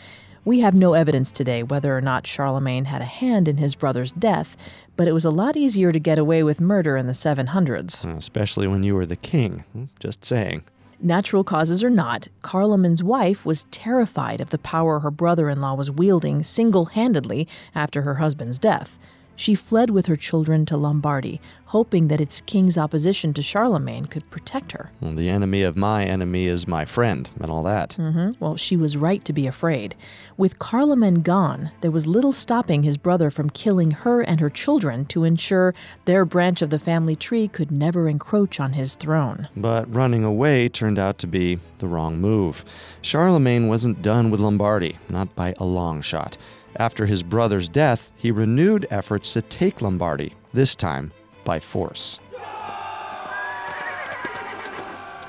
We 0.45 0.61
have 0.61 0.75
no 0.75 0.95
evidence 0.95 1.31
today 1.31 1.63
whether 1.63 1.97
or 1.97 2.01
not 2.01 2.27
Charlemagne 2.27 2.87
had 2.87 3.03
a 3.03 3.07
hand 3.07 3.49
in 3.49 3.59
his 3.59 3.75
brother's 3.75 4.13
death, 4.13 4.57
but 4.97 5.07
it 5.07 5.13
was 5.13 5.25
a 5.25 5.31
lot 5.31 5.57
easier 5.57 5.93
to 5.93 6.01
get 6.01 6.19
away 6.19 6.43
with 6.43 6.61
murder 6.61 6.97
in 6.97 7.07
the 7.07 7.13
700s. 7.13 8.03
Hmm, 8.03 8.17
especially 8.17 8.67
when 8.67 8.83
you 8.83 8.95
were 8.95 9.07
the 9.07 9.17
king. 9.17 9.65
Hmm, 9.73 9.85
just 10.01 10.25
saying. 10.25 10.65
Natural 11.01 11.45
causes 11.45 11.85
or 11.85 11.91
not, 11.91 12.29
Carloman's 12.43 13.03
wife 13.03 13.45
was 13.45 13.67
terrified 13.71 14.41
of 14.41 14.51
the 14.51 14.59
power 14.59 15.01
her 15.01 15.11
brother 15.11 15.51
in 15.51 15.61
law 15.61 15.75
was 15.75 15.91
wielding 15.91 16.43
single 16.43 16.87
handedly 16.87 17.47
after 17.75 18.03
her 18.03 18.15
husband's 18.15 18.59
death. 18.59 18.99
She 19.43 19.57
fled 19.57 19.91
with 19.91 20.07
her 20.07 20.15
children 20.15 20.67
to 20.67 20.77
Lombardy, 20.77 21.41
hoping 21.65 22.07
that 22.07 22.21
its 22.21 22.41
king's 22.43 22.79
opposition 22.79 23.35
to 23.35 23.43
Charlemagne 23.43 24.05
could 24.07 24.31
protect 24.31 24.71
her. 24.71 24.93
Well, 25.01 25.17
the 25.17 25.29
enemy 25.29 25.63
of 25.63 25.77
my 25.77 26.05
enemy 26.05 26.47
is 26.47 26.69
my 26.69 26.85
friend, 26.85 27.29
and 27.41 27.51
all 27.51 27.65
that. 27.65 27.95
hmm 27.95 28.31
Well, 28.39 28.57
she 28.57 28.77
was 28.77 28.97
right 28.97 29.25
to 29.25 29.33
be 29.33 29.49
afraid. 29.49 29.97
With 30.37 30.61
Carloman 30.61 31.23
gone, 31.23 31.73
there 31.81 31.91
was 31.91 32.07
little 32.07 32.31
stopping 32.31 32.85
his 32.85 32.97
brother 32.97 33.33
from 33.33 33.51
killing 33.51 33.91
her 33.91 34.21
and 34.21 34.39
her 34.39 34.49
children 34.49 35.07
to 35.07 35.25
ensure 35.25 35.75
their 36.05 36.25
branch 36.25 36.63
of 36.63 36.71
the 36.71 36.79
family 36.79 37.17
tree 37.17 37.49
could 37.49 37.73
never 37.73 38.09
encroach 38.09 38.61
on 38.61 38.75
his 38.75 38.95
throne. 38.95 39.49
But 39.57 39.93
running 39.93 40.23
away 40.23 40.69
turned 40.69 41.01
out 41.01 41.19
to 41.19 41.27
be 41.27 41.59
the 41.79 41.89
wrong 41.89 42.21
move. 42.21 42.65
Charlemagne 43.01 43.67
wasn't 43.67 44.03
done 44.03 44.31
with 44.31 44.39
Lombardy, 44.39 44.99
not 45.09 45.35
by 45.35 45.53
a 45.59 45.65
long 45.65 46.01
shot. 46.01 46.39
After 46.77 47.07
his 47.07 47.23
brother's 47.23 47.69
death, 47.69 48.11
he 48.17 48.31
renewed 48.31 48.87
efforts 48.91 49.33
to 49.35 49.43
take 49.43 49.83
Lombardy, 49.83 50.35
this 50.53 50.75
time 50.75 51.13
by 51.45 51.61
force. 51.61 52.19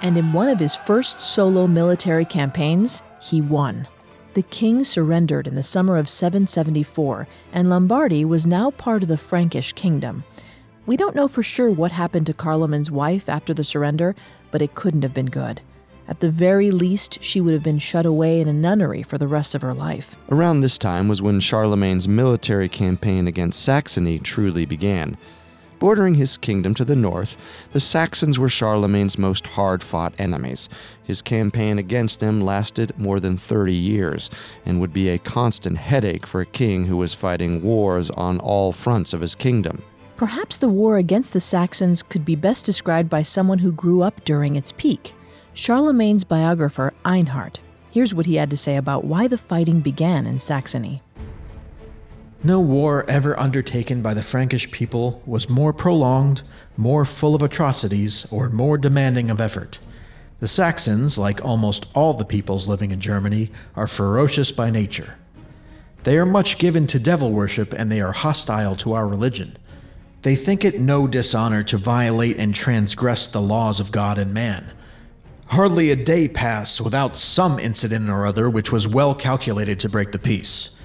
And 0.02 0.18
in 0.18 0.34
one 0.34 0.50
of 0.50 0.60
his 0.60 0.76
first 0.76 1.22
solo 1.22 1.68
military 1.68 2.26
campaigns, 2.26 3.02
he 3.22 3.42
won. 3.42 3.88
The 4.34 4.44
king 4.44 4.84
surrendered 4.84 5.48
in 5.48 5.56
the 5.56 5.64
summer 5.64 5.98
of 5.98 6.10
774, 6.10 7.28
and 7.52 7.70
Lombardy 7.70 8.26
was 8.26 8.48
now 8.48 8.72
part 8.72 9.04
of 9.04 9.10
the 9.10 9.18
Frankish 9.18 9.74
kingdom. 9.74 10.24
We 10.86 10.98
don't 10.98 11.16
know 11.16 11.28
for 11.28 11.44
sure 11.44 11.72
what 11.72 11.92
happened 11.92 12.26
to 12.26 12.34
Carloman's 12.34 12.92
wife 12.92 13.30
after 13.30 13.54
the 13.54 13.64
surrender, 13.64 14.16
but 14.52 14.62
it 14.62 14.76
couldn't 14.76 15.04
have 15.04 15.14
been 15.14 15.28
good. 15.28 15.62
At 16.14 16.20
the 16.20 16.30
very 16.30 16.70
least, 16.70 17.18
she 17.24 17.42
would 17.42 17.56
have 17.56 17.64
been 17.64 17.80
shut 17.80 18.06
away 18.06 18.40
in 18.40 18.48
a 18.48 18.54
nunnery 18.54 19.02
for 19.02 19.18
the 19.18 19.28
rest 19.28 19.56
of 19.56 19.64
her 19.64 19.74
life. 19.74 20.16
Around 20.30 20.62
this 20.62 20.78
time 20.78 21.08
was 21.08 21.24
when 21.24 21.40
Charlemagne's 21.40 22.08
military 22.08 22.70
campaign 22.70 23.28
against 23.28 23.64
Saxony 23.64 24.20
truly 24.20 24.68
began. 24.68 25.18
Bordering 25.80 26.14
his 26.14 26.38
kingdom 26.38 26.76
to 26.76 26.86
the 26.86 26.96
north, 26.96 27.36
the 27.72 27.80
Saxons 27.80 28.38
were 28.38 28.48
Charlemagne's 28.48 29.18
most 29.18 29.48
hard 29.48 29.82
fought 29.82 30.14
enemies. 30.20 30.70
His 31.04 31.24
campaign 31.24 31.80
against 31.80 32.20
them 32.20 32.42
lasted 32.42 32.94
more 33.00 33.20
than 33.20 33.36
30 33.36 33.74
years 33.74 34.30
and 34.68 34.80
would 34.80 34.94
be 34.94 35.10
a 35.10 35.18
constant 35.18 35.80
headache 35.80 36.28
for 36.28 36.42
a 36.42 36.46
king 36.46 36.86
who 36.86 36.98
was 36.98 37.16
fighting 37.16 37.64
wars 37.64 38.12
on 38.12 38.40
all 38.40 38.72
fronts 38.72 39.14
of 39.14 39.22
his 39.22 39.34
kingdom. 39.34 39.82
Perhaps 40.16 40.60
the 40.60 40.70
war 40.70 40.98
against 40.98 41.34
the 41.34 41.40
Saxons 41.40 42.04
could 42.04 42.24
be 42.24 42.36
best 42.36 42.66
described 42.66 43.10
by 43.10 43.24
someone 43.24 43.58
who 43.58 43.72
grew 43.72 44.04
up 44.04 44.24
during 44.26 44.56
its 44.56 44.72
peak. 44.74 45.16
Charlemagne's 45.54 46.24
biographer, 46.24 46.94
Einhard. 47.06 47.60
Here's 47.92 48.14
what 48.14 48.26
he 48.26 48.36
had 48.36 48.50
to 48.50 48.58
say 48.58 48.76
about 48.76 49.06
why 49.06 49.28
the 49.28 49.38
fighting 49.38 49.82
began 49.82 50.26
in 50.26 50.40
Saxony. 50.40 51.04
No 52.44 52.60
war 52.60 53.06
ever 53.08 53.40
undertaken 53.40 54.02
by 54.02 54.14
the 54.14 54.24
Frankish 54.24 54.72
people 54.72 55.22
was 55.26 55.50
more 55.50 55.72
prolonged, 55.72 56.42
more 56.76 57.06
full 57.06 57.36
of 57.36 57.42
atrocities, 57.42 58.28
or 58.32 58.50
more 58.50 58.78
demanding 58.78 59.30
of 59.30 59.40
effort. 59.40 59.80
The 60.40 60.48
Saxons, 60.48 61.18
like 61.18 61.46
almost 61.46 61.86
all 61.94 62.16
the 62.16 62.26
peoples 62.26 62.68
living 62.68 62.92
in 62.92 63.00
Germany, 63.00 63.52
are 63.76 63.88
ferocious 63.88 64.52
by 64.52 64.72
nature. 64.72 65.16
They 66.04 66.18
are 66.18 66.26
much 66.26 66.58
given 66.58 66.86
to 66.88 67.00
devil 67.00 67.32
worship 67.32 67.74
and 67.74 67.90
they 67.92 68.02
are 68.02 68.12
hostile 68.12 68.76
to 68.78 68.94
our 68.94 69.08
religion. 69.08 69.56
They 70.24 70.36
think 70.36 70.66
it 70.66 70.80
no 70.80 71.08
dishonor 71.08 71.64
to 71.64 71.78
violate 71.78 72.38
and 72.38 72.54
transgress 72.54 73.28
the 73.28 73.42
laws 73.42 73.80
of 73.80 73.92
God 73.92 74.18
and 74.18 74.34
man. 74.34 74.72
Hardly 75.48 75.92
a 75.92 75.96
day 75.96 76.28
passed 76.28 76.82
without 76.82 77.16
some 77.16 77.60
incident 77.60 78.10
or 78.10 78.26
other 78.26 78.50
which 78.50 78.72
was 78.72 78.88
well 78.88 79.14
calculated 79.14 79.80
to 79.82 79.90
break 79.90 80.12
the 80.12 80.20
peace. 80.20 80.78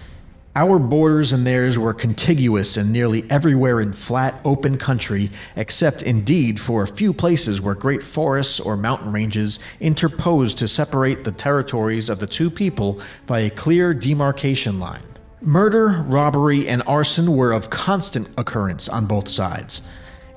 Our 0.54 0.78
borders 0.80 1.32
and 1.32 1.46
theirs 1.46 1.78
were 1.78 1.94
contiguous 1.94 2.76
and 2.76 2.92
nearly 2.92 3.24
everywhere 3.30 3.80
in 3.80 3.92
flat, 3.92 4.40
open 4.44 4.76
country, 4.76 5.30
except 5.54 6.02
indeed 6.02 6.60
for 6.60 6.82
a 6.82 6.88
few 6.88 7.12
places 7.12 7.60
where 7.60 7.76
great 7.76 8.02
forests 8.02 8.58
or 8.58 8.76
mountain 8.76 9.12
ranges 9.12 9.60
interposed 9.78 10.58
to 10.58 10.66
separate 10.66 11.22
the 11.22 11.30
territories 11.30 12.08
of 12.08 12.18
the 12.18 12.26
two 12.26 12.50
people 12.50 13.00
by 13.26 13.38
a 13.38 13.50
clear 13.50 13.94
demarcation 13.94 14.80
line. 14.80 15.02
Murder, 15.40 16.04
robbery, 16.08 16.66
and 16.66 16.82
arson 16.88 17.36
were 17.36 17.52
of 17.52 17.70
constant 17.70 18.28
occurrence 18.36 18.88
on 18.88 19.06
both 19.06 19.28
sides. 19.28 19.88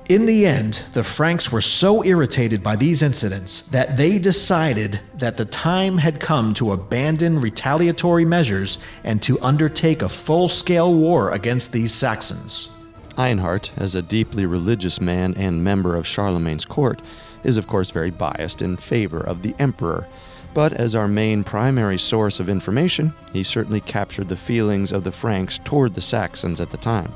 In 0.08 0.26
the 0.26 0.46
end, 0.46 0.82
the 0.94 1.04
Franks 1.04 1.52
were 1.52 1.60
so 1.60 2.04
irritated 2.04 2.60
by 2.60 2.74
these 2.74 3.02
incidents 3.02 3.62
that 3.68 3.96
they 3.96 4.18
decided 4.18 5.00
that 5.14 5.36
the 5.36 5.44
time 5.44 5.96
had 5.98 6.18
come 6.18 6.52
to 6.54 6.72
abandon 6.72 7.40
retaliatory 7.40 8.24
measures 8.24 8.78
and 9.04 9.22
to 9.22 9.40
undertake 9.40 10.02
a 10.02 10.08
full 10.08 10.48
scale 10.48 10.92
war 10.92 11.30
against 11.30 11.70
these 11.70 11.94
Saxons. 11.94 12.72
Einhard, 13.16 13.70
as 13.76 13.94
a 13.94 14.02
deeply 14.02 14.44
religious 14.44 15.00
man 15.00 15.34
and 15.34 15.62
member 15.62 15.94
of 15.94 16.06
Charlemagne's 16.06 16.64
court, 16.64 17.00
is 17.44 17.56
of 17.56 17.68
course 17.68 17.90
very 17.90 18.10
biased 18.10 18.60
in 18.60 18.76
favor 18.76 19.20
of 19.20 19.42
the 19.42 19.54
emperor. 19.60 20.08
But 20.52 20.72
as 20.72 20.96
our 20.96 21.08
main 21.08 21.44
primary 21.44 21.98
source 21.98 22.40
of 22.40 22.48
information, 22.48 23.14
he 23.32 23.44
certainly 23.44 23.80
captured 23.80 24.28
the 24.28 24.36
feelings 24.36 24.90
of 24.90 25.04
the 25.04 25.12
Franks 25.12 25.60
toward 25.64 25.94
the 25.94 26.00
Saxons 26.00 26.60
at 26.60 26.70
the 26.70 26.76
time. 26.76 27.14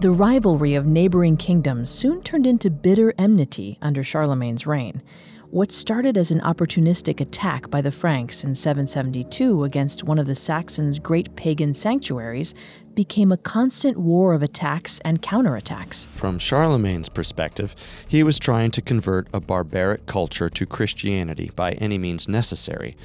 The 0.00 0.12
rivalry 0.12 0.76
of 0.76 0.86
neighboring 0.86 1.36
kingdoms 1.36 1.90
soon 1.90 2.22
turned 2.22 2.46
into 2.46 2.70
bitter 2.70 3.12
enmity 3.18 3.78
under 3.82 4.04
Charlemagne's 4.04 4.64
reign. 4.64 5.02
What 5.50 5.72
started 5.72 6.16
as 6.16 6.30
an 6.30 6.38
opportunistic 6.42 7.20
attack 7.20 7.68
by 7.68 7.80
the 7.80 7.90
Franks 7.90 8.44
in 8.44 8.54
772 8.54 9.64
against 9.64 10.04
one 10.04 10.20
of 10.20 10.28
the 10.28 10.36
Saxons' 10.36 11.00
great 11.00 11.34
pagan 11.34 11.74
sanctuaries 11.74 12.54
became 12.94 13.32
a 13.32 13.36
constant 13.38 13.96
war 13.96 14.34
of 14.34 14.42
attacks 14.44 15.00
and 15.04 15.20
counterattacks. 15.20 16.06
From 16.06 16.38
Charlemagne's 16.38 17.08
perspective, 17.08 17.74
he 18.06 18.22
was 18.22 18.38
trying 18.38 18.70
to 18.70 18.82
convert 18.82 19.26
a 19.34 19.40
barbaric 19.40 20.06
culture 20.06 20.48
to 20.48 20.64
Christianity 20.64 21.50
by 21.56 21.72
any 21.72 21.98
means 21.98 22.28
necessary. 22.28 22.96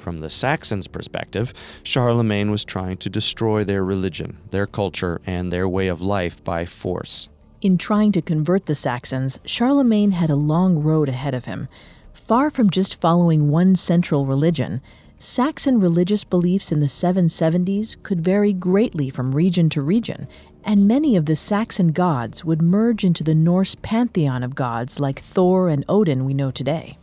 From 0.00 0.20
the 0.20 0.30
Saxons' 0.30 0.88
perspective, 0.88 1.52
Charlemagne 1.82 2.50
was 2.50 2.64
trying 2.64 2.96
to 2.96 3.10
destroy 3.10 3.64
their 3.64 3.84
religion, 3.84 4.38
their 4.50 4.66
culture, 4.66 5.20
and 5.26 5.52
their 5.52 5.68
way 5.68 5.88
of 5.88 6.00
life 6.00 6.42
by 6.42 6.64
force. 6.64 7.28
In 7.60 7.76
trying 7.76 8.10
to 8.12 8.22
convert 8.22 8.64
the 8.64 8.74
Saxons, 8.74 9.38
Charlemagne 9.44 10.12
had 10.12 10.30
a 10.30 10.36
long 10.36 10.78
road 10.78 11.10
ahead 11.10 11.34
of 11.34 11.44
him. 11.44 11.68
Far 12.14 12.48
from 12.48 12.70
just 12.70 12.98
following 12.98 13.50
one 13.50 13.76
central 13.76 14.24
religion, 14.24 14.80
Saxon 15.18 15.78
religious 15.78 16.24
beliefs 16.24 16.72
in 16.72 16.80
the 16.80 16.86
770s 16.86 18.02
could 18.02 18.24
vary 18.24 18.54
greatly 18.54 19.10
from 19.10 19.34
region 19.34 19.68
to 19.68 19.82
region, 19.82 20.26
and 20.64 20.88
many 20.88 21.14
of 21.14 21.26
the 21.26 21.36
Saxon 21.36 21.88
gods 21.88 22.42
would 22.42 22.62
merge 22.62 23.04
into 23.04 23.22
the 23.22 23.34
Norse 23.34 23.76
pantheon 23.82 24.42
of 24.42 24.54
gods 24.54 24.98
like 24.98 25.20
Thor 25.20 25.68
and 25.68 25.84
Odin 25.90 26.24
we 26.24 26.32
know 26.32 26.50
today. 26.50 26.96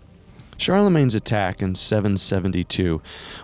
Charlemagne's 0.57 1.13
attack 1.13 1.61
in 1.61 1.75
772 1.75 2.99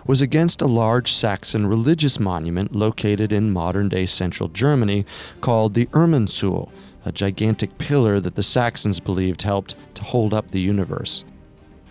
was 0.06 0.20
against 0.20 0.60
a 0.60 0.66
large 0.66 1.12
Saxon 1.12 1.66
religious 1.66 2.18
monument 2.18 2.74
located 2.74 3.32
in 3.32 3.52
modern 3.52 3.88
day 3.88 4.04
central 4.04 4.48
Germany 4.48 5.06
called 5.40 5.74
the 5.74 5.86
Irminsul, 5.86 6.70
a 7.04 7.12
gigantic 7.12 7.78
pillar 7.78 8.18
that 8.18 8.34
the 8.34 8.42
Saxons 8.42 8.98
believed 8.98 9.42
helped 9.42 9.76
to 9.94 10.02
hold 10.02 10.34
up 10.34 10.50
the 10.50 10.60
universe. 10.60 11.24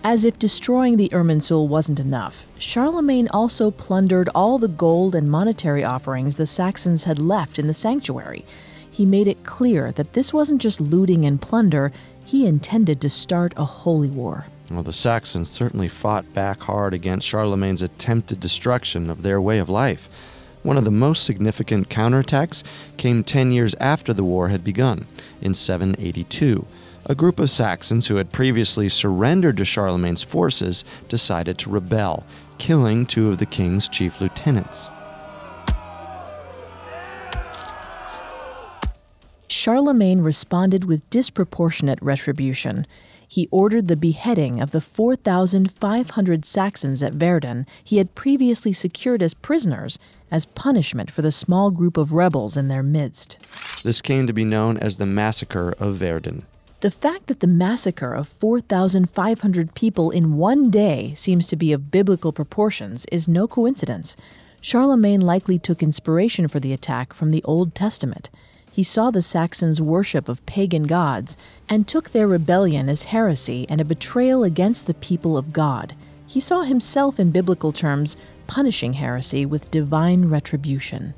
As 0.04 0.26
if 0.26 0.38
destroying 0.38 0.98
the 0.98 1.08
Irminsul 1.14 1.70
wasn't 1.70 2.02
enough, 2.02 2.46
Charlemagne 2.60 3.30
also 3.30 3.72
plundered 3.72 4.28
all 4.36 4.60
the 4.60 4.68
gold 4.68 5.16
and 5.16 5.32
monetary 5.32 5.86
offerings 5.86 6.36
the 6.36 6.46
Saxons 6.46 7.06
had 7.06 7.20
left 7.20 7.58
in 7.58 7.68
the 7.68 7.74
sanctuary. 7.74 8.46
He 8.92 9.06
made 9.06 9.30
it 9.30 9.46
clear 9.46 9.94
that 9.94 10.12
this 10.12 10.34
wasn't 10.34 10.62
just 10.62 10.82
looting 10.82 11.26
and 11.26 11.42
plunder, 11.42 11.94
he 12.26 12.46
intended 12.46 13.00
to 13.00 13.10
start 13.10 13.54
a 13.56 13.64
holy 13.64 14.10
war. 14.10 14.46
Well, 14.74 14.84
the 14.84 14.94
Saxons 14.94 15.50
certainly 15.50 15.88
fought 15.88 16.34
back 16.34 16.64
hard 16.64 16.94
against 16.94 17.28
Charlemagne's 17.28 17.82
attempted 17.82 18.40
destruction 18.40 19.10
of 19.10 19.22
their 19.22 19.40
way 19.40 19.60
of 19.60 19.70
life. 19.70 20.10
One 20.64 20.78
of 20.78 20.86
the 20.86 20.92
most 20.92 21.24
significant 21.24 21.90
counterattacks 21.90 22.64
came 22.98 23.24
10 23.24 23.52
years 23.52 23.76
after 23.80 24.14
the 24.14 24.24
war 24.24 24.50
had 24.50 24.64
begun, 24.64 25.06
in 25.42 25.54
782 25.54 26.66
a 27.06 27.16
group 27.16 27.40
of 27.40 27.50
Saxons 27.50 28.08
who 28.08 28.16
had 28.16 28.32
previously 28.32 28.88
surrendered 28.88 29.58
to 29.58 29.66
Charlemagne's 29.66 30.24
forces 30.24 30.86
decided 31.10 31.58
to 31.60 31.70
rebel, 31.70 32.24
killing 32.58 33.06
two 33.06 33.30
of 33.30 33.40
the 33.40 33.46
king's 33.46 33.90
chief 33.90 34.22
lieutenants. 34.22 34.90
Charlemagne 39.50 40.22
responded 40.22 40.86
with 40.86 41.10
disproportionate 41.10 42.00
retribution. 42.02 42.86
He 43.34 43.50
ordered 43.50 43.88
the 43.88 43.96
beheading 43.96 44.62
of 44.62 44.70
the 44.70 44.80
4,500 44.80 46.46
Saxons 46.46 47.02
at 47.02 47.14
Verden 47.14 47.66
he 47.84 47.98
had 47.98 48.14
previously 48.14 48.74
secured 48.74 49.24
as 49.24 49.34
prisoners 49.34 49.98
as 50.30 50.46
punishment 50.46 51.10
for 51.10 51.24
the 51.24 51.32
small 51.32 51.72
group 51.72 51.98
of 51.98 52.14
rebels 52.14 52.56
in 52.56 52.68
their 52.68 52.84
midst. 52.84 53.40
This 53.82 54.04
came 54.04 54.28
to 54.28 54.34
be 54.34 54.46
known 54.46 54.78
as 54.78 54.98
the 54.98 55.08
Massacre 55.08 55.74
of 55.80 55.96
Verden. 55.96 56.46
The 56.82 56.92
fact 56.92 57.26
that 57.26 57.40
the 57.40 57.48
massacre 57.48 58.14
of 58.14 58.28
4,500 58.28 59.74
people 59.74 60.12
in 60.12 60.38
one 60.38 60.70
day 60.70 61.16
seems 61.16 61.48
to 61.48 61.56
be 61.56 61.74
of 61.74 61.90
biblical 61.90 62.34
proportions 62.34 63.08
is 63.12 63.28
no 63.28 63.48
coincidence. 63.48 64.16
Charlemagne 64.62 65.22
likely 65.22 65.58
took 65.58 65.82
inspiration 65.82 66.48
for 66.48 66.60
the 66.60 66.72
attack 66.72 67.14
from 67.14 67.32
the 67.32 67.44
Old 67.46 67.74
Testament. 67.74 68.30
He 68.74 68.82
saw 68.82 69.12
the 69.12 69.22
Saxons' 69.22 69.80
worship 69.80 70.28
of 70.28 70.44
pagan 70.48 70.88
gods 70.88 71.38
and 71.70 71.88
took 71.88 72.10
their 72.10 72.28
rebellion 72.28 72.90
as 72.90 73.04
heresy 73.04 73.68
and 73.70 73.80
a 73.80 73.86
betrayal 73.86 74.44
against 74.44 74.88
the 74.88 74.96
people 74.96 75.38
of 75.38 75.54
God. 75.54 75.96
He 76.26 76.40
saw 76.40 76.64
himself, 76.64 77.20
in 77.20 77.30
biblical 77.30 77.72
terms, 77.72 78.18
punishing 78.48 78.94
heresy 78.94 79.46
with 79.46 79.70
divine 79.70 80.26
retribution. 80.26 81.14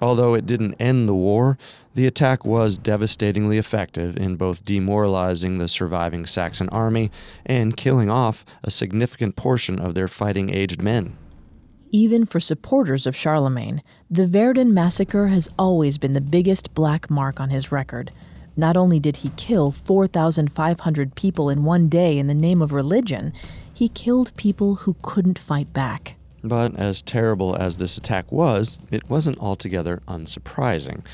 Although 0.00 0.32
it 0.32 0.46
didn't 0.46 0.80
end 0.80 1.06
the 1.06 1.14
war, 1.14 1.58
the 1.94 2.06
attack 2.06 2.46
was 2.46 2.78
devastatingly 2.78 3.58
effective 3.58 4.16
in 4.16 4.36
both 4.36 4.64
demoralizing 4.64 5.58
the 5.58 5.68
surviving 5.68 6.24
Saxon 6.24 6.70
army 6.70 7.10
and 7.44 7.76
killing 7.76 8.10
off 8.10 8.46
a 8.64 8.70
significant 8.70 9.36
portion 9.36 9.78
of 9.78 9.94
their 9.94 10.08
fighting 10.08 10.48
aged 10.48 10.80
men. 10.80 11.18
Even 11.90 12.26
for 12.26 12.38
supporters 12.38 13.06
of 13.06 13.16
Charlemagne, 13.16 13.82
the 14.10 14.26
Verden 14.26 14.74
massacre 14.74 15.28
has 15.28 15.48
always 15.58 15.96
been 15.96 16.12
the 16.12 16.20
biggest 16.20 16.74
black 16.74 17.08
mark 17.08 17.40
on 17.40 17.48
his 17.48 17.72
record. 17.72 18.10
Not 18.56 18.76
only 18.76 19.00
did 19.00 19.18
he 19.18 19.30
kill 19.36 19.72
4,500 19.72 21.14
people 21.14 21.48
in 21.48 21.64
one 21.64 21.88
day 21.88 22.18
in 22.18 22.26
the 22.26 22.34
name 22.34 22.60
of 22.60 22.72
religion, 22.72 23.32
he 23.72 23.88
killed 23.88 24.36
people 24.36 24.74
who 24.74 24.96
couldn't 25.00 25.38
fight 25.38 25.72
back. 25.72 26.16
But 26.44 26.76
as 26.76 27.00
terrible 27.00 27.56
as 27.56 27.78
this 27.78 27.96
attack 27.96 28.30
was, 28.30 28.82
it 28.90 29.08
wasn't 29.08 29.38
altogether 29.38 30.02
unsurprising. 30.08 31.04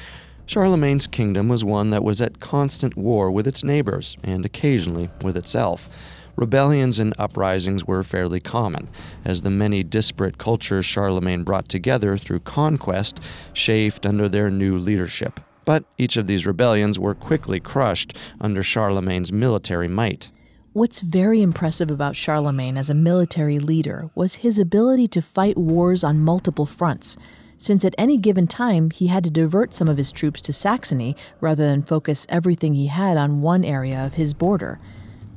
Charlemagne's 0.47 1.07
kingdom 1.07 1.49
was 1.49 1.65
one 1.65 1.91
that 1.91 2.03
was 2.03 2.21
at 2.21 2.41
constant 2.41 2.97
war 2.97 3.31
with 3.31 3.47
its 3.47 3.63
neighbors 3.63 4.17
and 4.25 4.45
occasionally 4.45 5.09
with 5.23 5.37
itself. 5.37 5.89
Rebellions 6.37 6.99
and 6.99 7.15
uprisings 7.19 7.87
were 7.87 8.03
fairly 8.03 8.41
common, 8.41 8.89
as 9.25 9.43
the 9.43 9.51
many 9.51 9.85
disparate 9.85 10.37
cultures 10.37 10.85
Charlemagne 10.85 11.45
brought 11.45 11.69
together 11.69 12.17
through 12.17 12.41
conquest 12.41 13.21
chafed 13.53 14.05
under 14.05 14.29
their 14.29 14.51
new 14.51 14.77
leadership. 14.77 15.39
But 15.65 15.85
each 15.97 16.17
of 16.17 16.27
these 16.27 16.47
rebellions 16.47 16.99
were 16.99 17.15
quickly 17.15 17.61
crushed 17.61 18.17
under 18.41 18.63
Charlemagne's 18.63 19.33
military 19.33 19.89
might. 19.89 20.31
What's 20.73 21.01
very 21.01 21.41
impressive 21.41 21.91
about 21.91 22.17
Charlemagne 22.17 22.77
as 22.77 22.91
a 22.91 22.95
military 22.95 23.61
leader 23.61 24.11
was 24.17 24.35
his 24.37 24.59
ability 24.59 25.07
to 25.09 25.23
fight 25.23 25.57
wars 25.57 26.03
on 26.03 26.19
multiple 26.19 26.67
fronts. 26.67 27.17
since 27.57 27.85
at 27.85 27.95
any 27.97 28.19
given 28.19 28.47
time 28.47 28.91
he 28.91 29.07
had 29.07 29.25
to 29.25 29.31
divert 29.31 29.73
some 29.73 29.89
of 29.89 29.97
his 29.97 30.13
troops 30.13 30.43
to 30.43 30.53
Saxony 30.53 31.17
rather 31.41 31.67
than 31.67 31.83
focus 31.83 32.27
everything 32.29 32.75
he 32.75 32.89
had 32.89 33.17
on 33.17 33.41
one 33.41 33.65
area 33.65 34.05
of 34.05 34.15
his 34.15 34.35
border. 34.35 34.79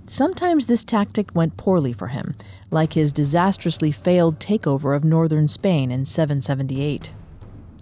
Sometimes 0.10 0.68
this 0.68 0.86
tactic 0.86 1.36
went 1.36 1.58
poorly 1.58 1.92
for 1.92 2.08
him, 2.08 2.34
like 2.72 2.94
his 2.94 3.12
disastrously 3.12 3.92
failed 3.92 4.40
takeover 4.40 4.96
of 4.96 5.04
northern 5.04 5.50
Spain 5.50 5.92
in 5.92 6.06
778. 6.06 7.12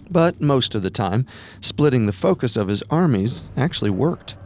But 0.10 0.42
most 0.42 0.74
of 0.74 0.82
the 0.82 0.90
time, 0.90 1.28
splitting 1.62 2.08
the 2.08 2.12
focus 2.12 2.58
of 2.58 2.68
his 2.68 2.82
armies 2.90 3.52
actually 3.56 3.92
worked. 3.92 4.38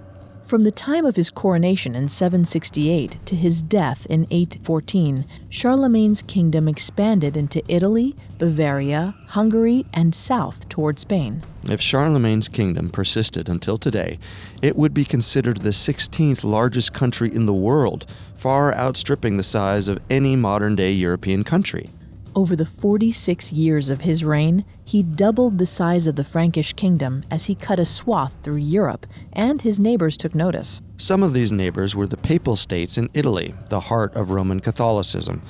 From 0.46 0.66
the 0.66 0.72
time 0.72 1.06
of 1.06 1.16
his 1.16 1.30
coronation 1.30 1.96
in 1.96 2.10
768 2.10 3.26
to 3.26 3.36
his 3.38 3.62
death 3.62 4.06
in 4.08 4.28
814, 4.30 5.26
Charlemagne's 5.50 6.22
kingdom 6.22 6.68
expanded 6.68 7.38
into 7.38 7.64
Italy, 7.72 8.14
Bavaria, 8.40 9.16
Hungary, 9.28 9.86
and 9.94 10.14
south 10.14 10.68
toward 10.68 11.00
Spain. 11.00 11.44
If 11.66 11.82
Charlemagne's 11.82 12.48
kingdom 12.48 12.90
persisted 12.90 13.50
until 13.50 13.78
today, 13.78 14.18
it 14.62 14.76
would 14.76 14.94
be 14.94 15.04
considered 15.04 15.58
the 15.58 15.70
16th 15.70 16.44
largest 16.44 16.94
country 16.94 17.34
in 17.34 17.46
the 17.46 17.54
world, 17.54 18.06
far 18.38 18.74
outstripping 18.74 19.38
the 19.38 19.44
size 19.44 19.88
of 19.88 20.00
any 20.10 20.36
modern 20.36 20.76
day 20.76 20.92
European 20.92 21.44
country. 21.44 21.90
Over 22.36 22.56
the 22.56 22.66
46 22.66 23.52
years 23.52 23.90
of 23.90 24.02
his 24.02 24.24
reign, 24.24 24.64
he 24.86 25.04
doubled 25.04 25.58
the 25.58 25.66
size 25.66 26.08
of 26.08 26.16
the 26.16 26.24
Frankish 26.24 26.74
kingdom 26.74 27.24
as 27.30 27.46
he 27.46 27.56
cut 27.56 27.80
a 27.80 27.86
swath 27.86 28.36
through 28.44 28.58
Europe, 28.58 29.06
and 29.34 29.62
his 29.62 29.80
neighbors 29.80 30.16
took 30.16 30.36
notice. 30.36 30.82
Some 30.98 31.24
of 31.24 31.34
these 31.34 31.52
neighbors 31.52 31.96
were 31.96 32.08
the 32.08 32.18
Papal 32.18 32.56
States 32.56 32.98
in 32.98 33.10
Italy, 33.14 33.54
the 33.70 33.80
heart 33.80 34.14
of 34.16 34.32
Roman 34.32 34.60
Catholicism. 34.60 35.42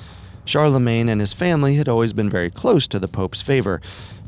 Charlemagne 0.46 1.08
and 1.08 1.20
his 1.20 1.34
family 1.34 1.76
had 1.76 1.88
always 1.88 2.12
been 2.12 2.30
very 2.30 2.50
close 2.50 2.88
to 2.88 2.98
the 2.98 3.08
Pope's 3.08 3.42
favor, 3.42 3.80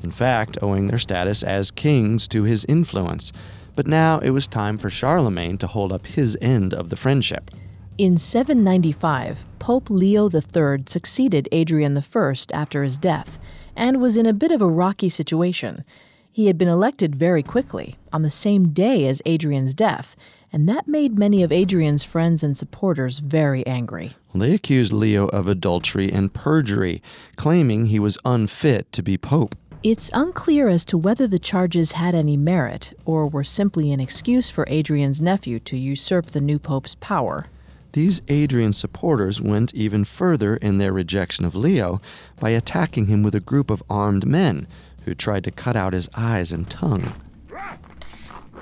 in 0.02 0.10
fact, 0.10 0.58
owing 0.62 0.86
their 0.86 0.98
status 0.98 1.42
as 1.42 1.70
kings 1.70 2.26
to 2.28 2.42
his 2.42 2.64
influence. 2.66 3.32
But 3.74 3.86
now 3.86 4.18
it 4.18 4.30
was 4.30 4.46
time 4.46 4.78
for 4.78 4.90
Charlemagne 4.90 5.58
to 5.58 5.66
hold 5.66 5.92
up 5.92 6.06
his 6.06 6.36
end 6.40 6.74
of 6.74 6.90
the 6.90 6.96
friendship. 6.96 7.50
In 7.98 8.18
795, 8.18 9.44
Pope 9.58 9.90
Leo 9.90 10.30
III 10.30 10.84
succeeded 10.86 11.48
Adrian 11.52 11.96
I 11.96 12.34
after 12.52 12.82
his 12.82 12.98
death 12.98 13.38
and 13.76 14.00
was 14.00 14.16
in 14.16 14.26
a 14.26 14.32
bit 14.32 14.50
of 14.50 14.60
a 14.60 14.66
rocky 14.66 15.08
situation. 15.08 15.84
He 16.30 16.46
had 16.46 16.56
been 16.56 16.68
elected 16.68 17.14
very 17.14 17.42
quickly, 17.42 17.96
on 18.12 18.22
the 18.22 18.30
same 18.30 18.70
day 18.70 19.06
as 19.06 19.20
Adrian's 19.26 19.74
death, 19.74 20.16
and 20.52 20.68
that 20.68 20.88
made 20.88 21.18
many 21.18 21.42
of 21.42 21.52
Adrian's 21.52 22.04
friends 22.04 22.42
and 22.42 22.56
supporters 22.56 23.18
very 23.18 23.66
angry. 23.66 24.12
They 24.34 24.52
accused 24.52 24.92
Leo 24.92 25.28
of 25.28 25.46
adultery 25.46 26.10
and 26.10 26.32
perjury, 26.32 27.02
claiming 27.36 27.86
he 27.86 27.98
was 27.98 28.18
unfit 28.24 28.90
to 28.92 29.02
be 29.02 29.16
pope. 29.18 29.54
It's 29.84 30.12
unclear 30.14 30.68
as 30.68 30.84
to 30.86 30.96
whether 30.96 31.26
the 31.26 31.40
charges 31.40 31.92
had 31.92 32.14
any 32.14 32.36
merit 32.36 32.92
or 33.04 33.26
were 33.26 33.42
simply 33.42 33.92
an 33.92 33.98
excuse 33.98 34.48
for 34.48 34.64
Adrian's 34.68 35.20
nephew 35.20 35.58
to 35.58 35.76
usurp 35.76 36.26
the 36.26 36.40
new 36.40 36.60
pope's 36.60 36.94
power. 36.94 37.46
These 37.92 38.22
Adrian 38.28 38.74
supporters 38.74 39.40
went 39.40 39.74
even 39.74 40.04
further 40.04 40.56
in 40.56 40.78
their 40.78 40.92
rejection 40.92 41.44
of 41.44 41.56
Leo 41.56 42.00
by 42.38 42.50
attacking 42.50 43.06
him 43.06 43.24
with 43.24 43.34
a 43.34 43.40
group 43.40 43.70
of 43.70 43.82
armed 43.90 44.24
men 44.24 44.68
who 45.04 45.16
tried 45.16 45.42
to 45.44 45.50
cut 45.50 45.74
out 45.74 45.94
his 45.94 46.08
eyes 46.14 46.52
and 46.52 46.70
tongue. 46.70 47.12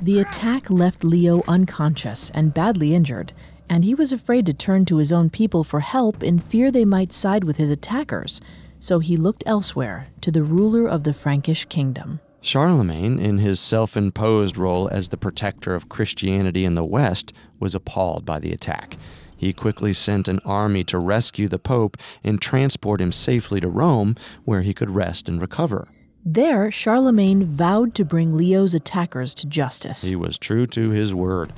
The 0.00 0.20
attack 0.20 0.70
left 0.70 1.04
Leo 1.04 1.42
unconscious 1.46 2.30
and 2.30 2.54
badly 2.54 2.94
injured, 2.94 3.35
and 3.68 3.85
he 3.85 3.94
was 3.94 4.11
afraid 4.11 4.46
to 4.46 4.54
turn 4.54 4.87
to 4.87 4.96
his 4.96 5.12
own 5.12 5.28
people 5.28 5.64
for 5.64 5.80
help 5.80 6.22
in 6.22 6.38
fear 6.38 6.70
they 6.70 6.87
might 6.87 7.12
side 7.12 7.44
with 7.44 7.59
his 7.59 7.70
attackers. 7.70 8.40
So 8.80 8.98
he 8.98 9.16
looked 9.16 9.44
elsewhere 9.46 10.06
to 10.22 10.30
the 10.30 10.42
ruler 10.42 10.88
of 10.88 11.04
the 11.04 11.14
Frankish 11.14 11.66
kingdom. 11.66 12.20
Charlemagne, 12.40 13.18
in 13.18 13.38
his 13.38 13.60
self 13.60 13.96
imposed 13.96 14.56
role 14.56 14.88
as 14.88 15.10
the 15.10 15.18
protector 15.18 15.74
of 15.74 15.90
Christianity 15.90 16.64
in 16.64 16.74
the 16.74 16.84
West, 16.84 17.34
was 17.58 17.74
appalled 17.74 18.24
by 18.24 18.40
the 18.40 18.52
attack. 18.52 18.96
He 19.36 19.52
quickly 19.52 19.92
sent 19.92 20.28
an 20.28 20.40
army 20.44 20.84
to 20.84 20.98
rescue 20.98 21.48
the 21.48 21.58
Pope 21.58 21.96
and 22.24 22.40
transport 22.40 23.00
him 23.00 23.12
safely 23.12 23.60
to 23.60 23.68
Rome, 23.68 24.16
where 24.44 24.62
he 24.62 24.74
could 24.74 24.90
rest 24.90 25.28
and 25.28 25.40
recover. 25.40 25.88
There, 26.24 26.70
Charlemagne 26.70 27.44
vowed 27.44 27.94
to 27.94 28.04
bring 28.04 28.34
Leo's 28.36 28.74
attackers 28.74 29.34
to 29.34 29.46
justice. 29.46 30.02
He 30.02 30.16
was 30.16 30.36
true 30.36 30.66
to 30.66 30.90
his 30.90 31.14
word. 31.14 31.52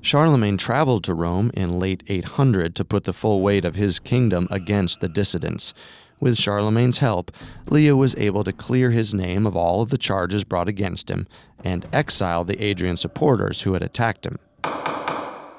Charlemagne 0.00 0.56
traveled 0.56 1.04
to 1.04 1.14
Rome 1.14 1.50
in 1.54 1.78
late 1.78 2.02
800 2.06 2.74
to 2.76 2.84
put 2.84 3.04
the 3.04 3.12
full 3.12 3.42
weight 3.42 3.64
of 3.64 3.74
his 3.76 3.98
kingdom 3.98 4.48
against 4.50 5.00
the 5.00 5.08
dissidents. 5.08 5.74
With 6.20 6.36
Charlemagne's 6.36 6.98
help, 6.98 7.30
Leo 7.68 7.94
was 7.94 8.16
able 8.16 8.42
to 8.44 8.52
clear 8.52 8.90
his 8.90 9.14
name 9.14 9.46
of 9.46 9.56
all 9.56 9.82
of 9.82 9.90
the 9.90 9.98
charges 9.98 10.42
brought 10.42 10.68
against 10.68 11.10
him 11.10 11.28
and 11.62 11.86
exile 11.92 12.44
the 12.44 12.62
Adrian 12.62 12.96
supporters 12.96 13.62
who 13.62 13.74
had 13.74 13.82
attacked 13.82 14.26
him. 14.26 14.38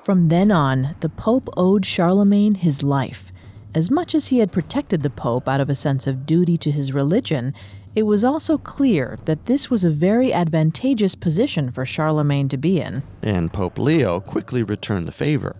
From 0.03 0.29
then 0.29 0.51
on, 0.51 0.95
the 0.99 1.09
Pope 1.09 1.49
owed 1.55 1.85
Charlemagne 1.85 2.55
his 2.55 2.83
life. 2.83 3.31
As 3.75 3.91
much 3.91 4.15
as 4.15 4.29
he 4.29 4.39
had 4.39 4.51
protected 4.51 5.03
the 5.03 5.09
Pope 5.09 5.47
out 5.47 5.61
of 5.61 5.69
a 5.69 5.75
sense 5.75 6.07
of 6.07 6.25
duty 6.25 6.57
to 6.57 6.71
his 6.71 6.91
religion, 6.91 7.53
it 7.95 8.03
was 8.03 8.23
also 8.23 8.57
clear 8.57 9.17
that 9.25 9.45
this 9.45 9.69
was 9.69 9.83
a 9.83 9.89
very 9.91 10.33
advantageous 10.33 11.15
position 11.15 11.71
for 11.71 11.85
Charlemagne 11.85 12.49
to 12.49 12.57
be 12.57 12.81
in. 12.81 13.03
And 13.21 13.53
Pope 13.53 13.77
Leo 13.77 14.19
quickly 14.19 14.63
returned 14.63 15.07
the 15.07 15.11
favor. 15.11 15.55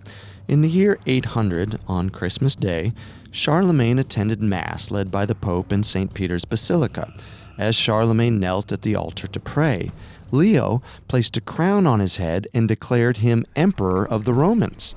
In 0.50 0.62
the 0.62 0.68
year 0.68 0.98
800, 1.06 1.78
on 1.86 2.10
Christmas 2.10 2.56
Day, 2.56 2.92
Charlemagne 3.30 4.00
attended 4.00 4.42
Mass 4.42 4.90
led 4.90 5.08
by 5.08 5.24
the 5.24 5.36
Pope 5.36 5.72
in 5.72 5.84
St. 5.84 6.12
Peter's 6.12 6.44
Basilica. 6.44 7.14
As 7.56 7.76
Charlemagne 7.76 8.40
knelt 8.40 8.72
at 8.72 8.82
the 8.82 8.96
altar 8.96 9.28
to 9.28 9.38
pray, 9.38 9.92
Leo 10.32 10.82
placed 11.06 11.36
a 11.36 11.40
crown 11.40 11.86
on 11.86 12.00
his 12.00 12.16
head 12.16 12.48
and 12.52 12.66
declared 12.66 13.18
him 13.18 13.46
Emperor 13.54 14.04
of 14.04 14.24
the 14.24 14.34
Romans. 14.34 14.96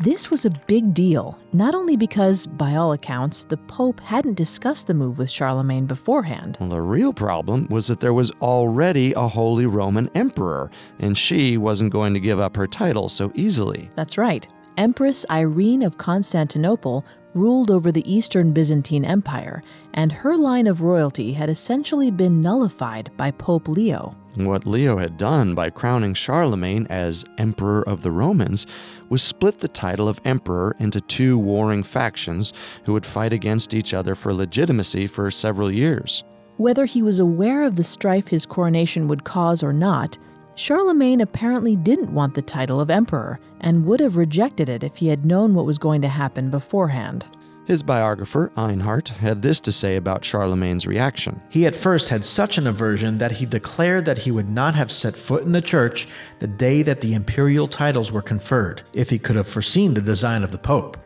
This 0.00 0.30
was 0.30 0.44
a 0.44 0.50
big 0.66 0.92
deal, 0.92 1.38
not 1.54 1.74
only 1.74 1.96
because, 1.96 2.46
by 2.46 2.76
all 2.76 2.92
accounts, 2.92 3.44
the 3.44 3.56
Pope 3.56 3.98
hadn't 3.98 4.34
discussed 4.34 4.86
the 4.86 4.94
move 4.94 5.18
with 5.18 5.30
Charlemagne 5.30 5.86
beforehand. 5.86 6.58
Well, 6.60 6.68
the 6.68 6.82
real 6.82 7.14
problem 7.14 7.66
was 7.70 7.86
that 7.86 8.00
there 8.00 8.12
was 8.12 8.30
already 8.42 9.14
a 9.14 9.26
Holy 9.26 9.64
Roman 9.64 10.10
Emperor, 10.14 10.70
and 10.98 11.16
she 11.16 11.56
wasn't 11.56 11.92
going 11.92 12.12
to 12.12 12.20
give 12.20 12.38
up 12.38 12.56
her 12.56 12.66
title 12.66 13.08
so 13.08 13.32
easily. 13.34 13.90
That's 13.94 14.18
right. 14.18 14.46
Empress 14.76 15.24
Irene 15.30 15.82
of 15.82 15.96
Constantinople 15.96 17.02
ruled 17.32 17.70
over 17.70 17.90
the 17.90 18.10
Eastern 18.12 18.52
Byzantine 18.52 19.04
Empire, 19.04 19.62
and 19.94 20.12
her 20.12 20.36
line 20.36 20.66
of 20.66 20.82
royalty 20.82 21.32
had 21.32 21.48
essentially 21.48 22.10
been 22.10 22.42
nullified 22.42 23.10
by 23.16 23.30
Pope 23.30 23.68
Leo. 23.68 24.14
What 24.36 24.66
Leo 24.66 24.98
had 24.98 25.16
done 25.16 25.54
by 25.54 25.70
crowning 25.70 26.12
Charlemagne 26.12 26.86
as 26.90 27.24
Emperor 27.38 27.80
of 27.88 28.02
the 28.02 28.10
Romans 28.10 28.66
was 29.08 29.22
split 29.22 29.60
the 29.60 29.68
title 29.68 30.10
of 30.10 30.20
Emperor 30.26 30.76
into 30.78 31.00
two 31.00 31.38
warring 31.38 31.82
factions 31.82 32.52
who 32.84 32.92
would 32.92 33.06
fight 33.06 33.32
against 33.32 33.72
each 33.72 33.94
other 33.94 34.14
for 34.14 34.34
legitimacy 34.34 35.06
for 35.06 35.30
several 35.30 35.70
years. 35.70 36.22
Whether 36.58 36.84
he 36.84 37.00
was 37.00 37.18
aware 37.18 37.62
of 37.62 37.76
the 37.76 37.84
strife 37.84 38.28
his 38.28 38.44
coronation 38.44 39.08
would 39.08 39.24
cause 39.24 39.62
or 39.62 39.72
not, 39.72 40.18
Charlemagne 40.54 41.22
apparently 41.22 41.74
didn't 41.74 42.12
want 42.12 42.34
the 42.34 42.42
title 42.42 42.78
of 42.78 42.90
emperor 42.90 43.40
and 43.62 43.86
would 43.86 44.00
have 44.00 44.18
rejected 44.18 44.68
it 44.68 44.84
if 44.84 44.96
he 44.96 45.08
had 45.08 45.24
known 45.24 45.54
what 45.54 45.66
was 45.66 45.78
going 45.78 46.02
to 46.02 46.08
happen 46.08 46.50
beforehand. 46.50 47.24
His 47.66 47.82
biographer, 47.82 48.52
Einhard, 48.56 49.08
had 49.08 49.42
this 49.42 49.58
to 49.60 49.72
say 49.72 49.96
about 49.96 50.24
Charlemagne's 50.24 50.86
reaction. 50.86 51.42
He 51.48 51.66
at 51.66 51.74
first 51.74 52.08
had 52.10 52.24
such 52.24 52.58
an 52.58 52.68
aversion 52.68 53.18
that 53.18 53.32
he 53.32 53.44
declared 53.44 54.04
that 54.04 54.18
he 54.18 54.30
would 54.30 54.48
not 54.48 54.76
have 54.76 54.92
set 54.92 55.16
foot 55.16 55.42
in 55.42 55.50
the 55.50 55.60
church 55.60 56.06
the 56.38 56.46
day 56.46 56.82
that 56.82 57.00
the 57.00 57.14
imperial 57.14 57.66
titles 57.66 58.12
were 58.12 58.22
conferred, 58.22 58.82
if 58.92 59.10
he 59.10 59.18
could 59.18 59.34
have 59.34 59.48
foreseen 59.48 59.94
the 59.94 60.00
design 60.00 60.44
of 60.44 60.52
the 60.52 60.58
Pope. 60.58 60.96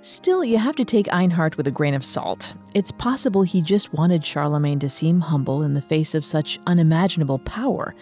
Still, 0.00 0.42
you 0.42 0.56
have 0.56 0.76
to 0.76 0.84
take 0.84 1.08
Einhard 1.08 1.58
with 1.58 1.66
a 1.66 1.72
grain 1.72 1.92
of 1.92 2.02
salt. 2.02 2.54
It's 2.74 2.92
possible 2.92 3.42
he 3.42 3.60
just 3.60 3.92
wanted 3.92 4.24
Charlemagne 4.24 4.78
to 4.78 4.88
seem 4.88 5.20
humble 5.20 5.62
in 5.62 5.74
the 5.74 5.82
face 5.82 6.14
of 6.14 6.24
such 6.24 6.58
unimaginable 6.66 7.40
power. 7.40 7.94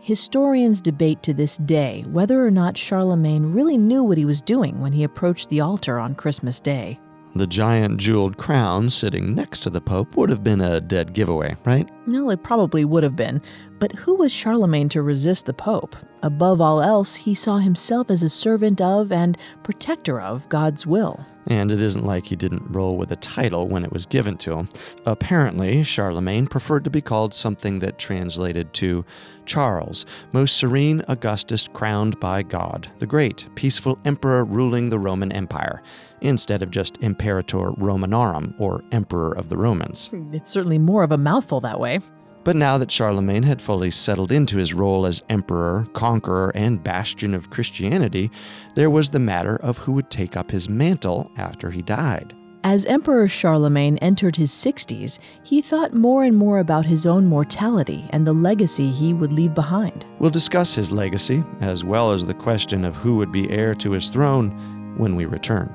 Historians 0.00 0.80
debate 0.80 1.22
to 1.22 1.34
this 1.34 1.58
day 1.58 2.06
whether 2.08 2.46
or 2.46 2.50
not 2.50 2.78
Charlemagne 2.78 3.52
really 3.52 3.76
knew 3.76 4.02
what 4.02 4.16
he 4.16 4.24
was 4.24 4.40
doing 4.40 4.80
when 4.80 4.92
he 4.92 5.04
approached 5.04 5.50
the 5.50 5.60
altar 5.60 5.98
on 5.98 6.14
Christmas 6.14 6.58
Day. 6.58 6.98
The 7.34 7.46
giant 7.46 7.98
jeweled 7.98 8.36
crown 8.36 8.90
sitting 8.90 9.34
next 9.34 9.60
to 9.60 9.70
the 9.70 9.80
Pope 9.80 10.16
would 10.16 10.28
have 10.28 10.44
been 10.44 10.60
a 10.60 10.80
dead 10.80 11.14
giveaway, 11.14 11.56
right? 11.64 11.88
Well, 12.06 12.30
it 12.30 12.42
probably 12.42 12.84
would 12.84 13.04
have 13.04 13.16
been, 13.16 13.40
but 13.78 13.92
who 13.92 14.14
was 14.14 14.32
Charlemagne 14.32 14.88
to 14.90 15.02
resist 15.02 15.46
the 15.46 15.52
Pope? 15.52 15.96
Above 16.22 16.60
all 16.60 16.80
else, 16.80 17.16
he 17.16 17.34
saw 17.34 17.58
himself 17.58 18.10
as 18.10 18.22
a 18.22 18.28
servant 18.28 18.80
of 18.80 19.10
and 19.10 19.36
protector 19.62 20.20
of 20.20 20.48
God's 20.48 20.86
will. 20.86 21.24
And 21.48 21.72
it 21.72 21.82
isn't 21.82 22.06
like 22.06 22.26
he 22.26 22.36
didn't 22.36 22.70
roll 22.70 22.96
with 22.96 23.10
a 23.10 23.16
title 23.16 23.66
when 23.66 23.84
it 23.84 23.92
was 23.92 24.06
given 24.06 24.36
to 24.38 24.54
him. 24.54 24.68
Apparently, 25.06 25.82
Charlemagne 25.82 26.46
preferred 26.46 26.84
to 26.84 26.90
be 26.90 27.00
called 27.00 27.34
something 27.34 27.80
that 27.80 27.98
translated 27.98 28.72
to 28.74 29.04
Charles, 29.44 30.06
most 30.32 30.56
serene 30.56 31.04
Augustus 31.08 31.68
crowned 31.72 32.20
by 32.20 32.44
God, 32.44 32.88
the 33.00 33.06
great, 33.06 33.48
peaceful 33.56 33.98
emperor 34.04 34.44
ruling 34.44 34.90
the 34.90 35.00
Roman 35.00 35.32
Empire, 35.32 35.82
instead 36.20 36.62
of 36.62 36.70
just 36.70 36.98
Imperator 37.02 37.72
Romanorum, 37.72 38.54
or 38.60 38.84
Emperor 38.92 39.32
of 39.32 39.48
the 39.48 39.56
Romans. 39.56 40.06
Hmm, 40.06 40.32
it's 40.32 40.50
certainly 40.50 40.78
more 40.78 41.02
of 41.02 41.10
a 41.10 41.18
mouthful 41.18 41.60
that 41.62 41.80
way. 41.80 41.98
But 42.44 42.56
now 42.56 42.76
that 42.78 42.90
Charlemagne 42.90 43.44
had 43.44 43.62
fully 43.62 43.90
settled 43.90 44.32
into 44.32 44.58
his 44.58 44.74
role 44.74 45.06
as 45.06 45.22
emperor, 45.28 45.86
conqueror, 45.92 46.50
and 46.54 46.82
bastion 46.82 47.34
of 47.34 47.50
Christianity, 47.50 48.30
there 48.74 48.90
was 48.90 49.10
the 49.10 49.18
matter 49.18 49.56
of 49.56 49.78
who 49.78 49.92
would 49.92 50.10
take 50.10 50.36
up 50.36 50.50
his 50.50 50.68
mantle 50.68 51.30
after 51.36 51.70
he 51.70 51.82
died. 51.82 52.34
As 52.64 52.86
Emperor 52.86 53.26
Charlemagne 53.26 53.98
entered 53.98 54.36
his 54.36 54.52
60s, 54.52 55.18
he 55.42 55.60
thought 55.60 55.94
more 55.94 56.22
and 56.22 56.36
more 56.36 56.60
about 56.60 56.86
his 56.86 57.06
own 57.06 57.26
mortality 57.26 58.06
and 58.10 58.24
the 58.24 58.32
legacy 58.32 58.88
he 58.90 59.12
would 59.12 59.32
leave 59.32 59.52
behind. 59.52 60.06
We'll 60.20 60.30
discuss 60.30 60.72
his 60.72 60.92
legacy, 60.92 61.42
as 61.60 61.82
well 61.82 62.12
as 62.12 62.24
the 62.24 62.34
question 62.34 62.84
of 62.84 62.94
who 62.94 63.16
would 63.16 63.32
be 63.32 63.50
heir 63.50 63.74
to 63.76 63.90
his 63.90 64.08
throne, 64.08 64.50
when 64.96 65.16
we 65.16 65.24
return. 65.24 65.74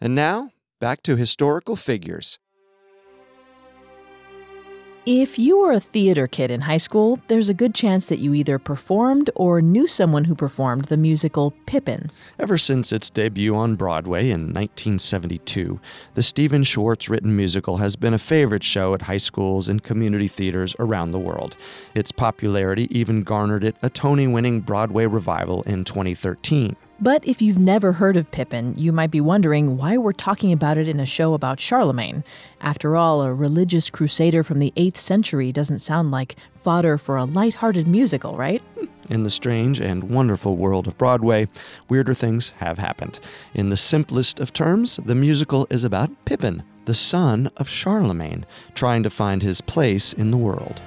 And 0.00 0.14
now, 0.14 0.50
back 0.78 1.02
to 1.04 1.16
historical 1.16 1.76
figures. 1.76 2.38
If 5.06 5.38
you 5.38 5.60
were 5.60 5.70
a 5.70 5.78
theater 5.78 6.26
kid 6.26 6.50
in 6.50 6.62
high 6.62 6.78
school, 6.78 7.20
there's 7.28 7.48
a 7.48 7.54
good 7.54 7.76
chance 7.76 8.06
that 8.06 8.18
you 8.18 8.34
either 8.34 8.58
performed 8.58 9.30
or 9.36 9.62
knew 9.62 9.86
someone 9.86 10.24
who 10.24 10.34
performed 10.34 10.86
the 10.86 10.96
musical 10.96 11.52
Pippin. 11.66 12.10
Ever 12.40 12.58
since 12.58 12.90
its 12.90 13.08
debut 13.08 13.54
on 13.54 13.76
Broadway 13.76 14.30
in 14.30 14.52
1972, 14.52 15.78
the 16.14 16.24
Stephen 16.24 16.64
Schwartz 16.64 17.08
written 17.08 17.36
musical 17.36 17.76
has 17.76 17.94
been 17.94 18.14
a 18.14 18.18
favorite 18.18 18.64
show 18.64 18.94
at 18.94 19.02
high 19.02 19.16
schools 19.18 19.68
and 19.68 19.80
community 19.80 20.26
theaters 20.26 20.74
around 20.80 21.12
the 21.12 21.20
world. 21.20 21.56
Its 21.94 22.10
popularity 22.10 22.88
even 22.90 23.22
garnered 23.22 23.62
it 23.62 23.76
a 23.82 23.88
Tony 23.88 24.26
winning 24.26 24.60
Broadway 24.60 25.06
revival 25.06 25.62
in 25.62 25.84
2013. 25.84 26.74
But 26.98 27.26
if 27.28 27.42
you've 27.42 27.58
never 27.58 27.92
heard 27.92 28.16
of 28.16 28.30
Pippin, 28.30 28.74
you 28.76 28.90
might 28.90 29.10
be 29.10 29.20
wondering 29.20 29.76
why 29.76 29.98
we're 29.98 30.12
talking 30.12 30.50
about 30.50 30.78
it 30.78 30.88
in 30.88 30.98
a 30.98 31.04
show 31.04 31.34
about 31.34 31.60
Charlemagne. 31.60 32.24
After 32.62 32.96
all, 32.96 33.20
a 33.20 33.34
religious 33.34 33.90
crusader 33.90 34.42
from 34.42 34.58
the 34.58 34.72
8th 34.76 34.96
century 34.96 35.52
doesn't 35.52 35.80
sound 35.80 36.10
like 36.10 36.36
fodder 36.54 36.96
for 36.96 37.16
a 37.16 37.26
light-hearted 37.26 37.86
musical, 37.86 38.36
right? 38.36 38.62
In 39.10 39.22
the 39.22 39.30
strange 39.30 39.78
and 39.78 40.10
wonderful 40.10 40.56
world 40.56 40.88
of 40.88 40.98
Broadway, 40.98 41.46
weirder 41.88 42.14
things 42.14 42.50
have 42.56 42.78
happened. 42.78 43.20
In 43.54 43.68
the 43.68 43.76
simplest 43.76 44.40
of 44.40 44.52
terms, 44.52 44.98
the 45.04 45.14
musical 45.14 45.66
is 45.70 45.84
about 45.84 46.10
Pippin, 46.24 46.64
the 46.86 46.94
son 46.94 47.50
of 47.56 47.68
Charlemagne, 47.68 48.46
trying 48.74 49.02
to 49.04 49.10
find 49.10 49.42
his 49.42 49.60
place 49.60 50.12
in 50.12 50.30
the 50.30 50.36
world. 50.36 50.80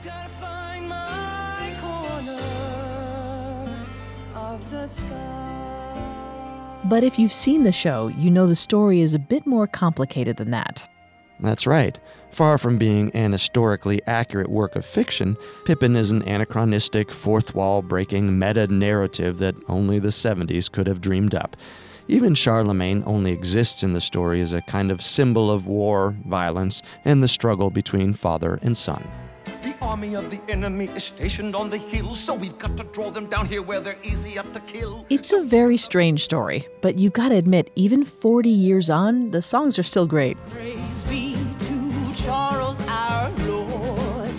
But 6.89 7.04
if 7.04 7.19
you've 7.19 7.32
seen 7.32 7.62
the 7.62 7.71
show, 7.71 8.08
you 8.08 8.32
know 8.32 8.47
the 8.47 8.56
story 8.56 9.02
is 9.02 9.13
a 9.13 9.19
bit 9.19 9.45
more 9.45 9.67
complicated 9.67 10.38
than 10.38 10.49
that. 10.49 10.89
That's 11.39 11.67
right. 11.67 11.95
Far 12.32 12.58
from 12.58 12.80
being 12.80 13.12
an 13.12 13.32
historically 13.32 14.02
accurate 14.08 14.49
work 14.49 14.75
of 14.75 14.88
fiction, 14.88 15.38
Pippin 15.65 15.95
is 15.95 16.10
an 16.10 16.23
anachronistic, 16.23 17.12
fourth 17.12 17.54
wall 17.54 17.84
breaking 17.84 18.39
meta 18.39 18.65
narrative 18.65 19.38
that 19.38 19.54
only 19.67 19.99
the 19.99 20.08
70s 20.08 20.71
could 20.71 20.88
have 20.88 20.99
dreamed 20.99 21.36
up. 21.36 21.56
Even 22.08 22.34
Charlemagne 22.34 23.04
only 23.06 23.32
exists 23.34 23.84
in 23.84 23.93
the 23.93 24.02
story 24.02 24.41
as 24.41 24.52
a 24.52 24.62
kind 24.62 24.89
of 24.89 25.04
symbol 25.04 25.52
of 25.52 25.67
war, 25.67 26.15
violence, 26.25 26.82
and 27.06 27.21
the 27.21 27.28
struggle 27.28 27.69
between 27.69 28.13
father 28.13 28.58
and 28.63 28.75
son. 28.75 29.08
The 29.89 29.93
army 29.93 30.13
of 30.13 30.30
the 30.30 30.39
enemy 30.47 30.86
is 30.86 31.04
stationed 31.06 31.56
on 31.56 31.71
the 31.71 31.78
hill, 31.80 32.13
so 32.13 32.36
we've 32.36 32.60
got 32.60 32.78
to 32.78 32.84
draw 32.84 33.10
them 33.10 33.25
down 33.25 33.47
here 33.47 33.63
where 33.63 33.80
they're 33.80 33.97
easier 34.04 34.43
to 34.43 34.60
kill. 34.60 35.04
It's 35.10 35.34
a 35.34 35.41
very 35.41 35.78
strange 35.78 36.23
story, 36.23 36.67
but 36.82 36.99
you've 36.99 37.13
got 37.13 37.30
to 37.30 37.36
admit, 37.36 37.71
even 37.75 38.06
40 38.06 38.52
years 38.52 38.91
on, 38.91 39.32
the 39.32 39.41
songs 39.41 39.80
are 39.80 39.84
still 39.84 40.06
great. 40.06 40.38
Praise 40.49 41.04
be 41.06 41.34
to 41.34 42.13
Charles 42.15 42.80
our 42.82 43.32
Lord. 43.47 44.32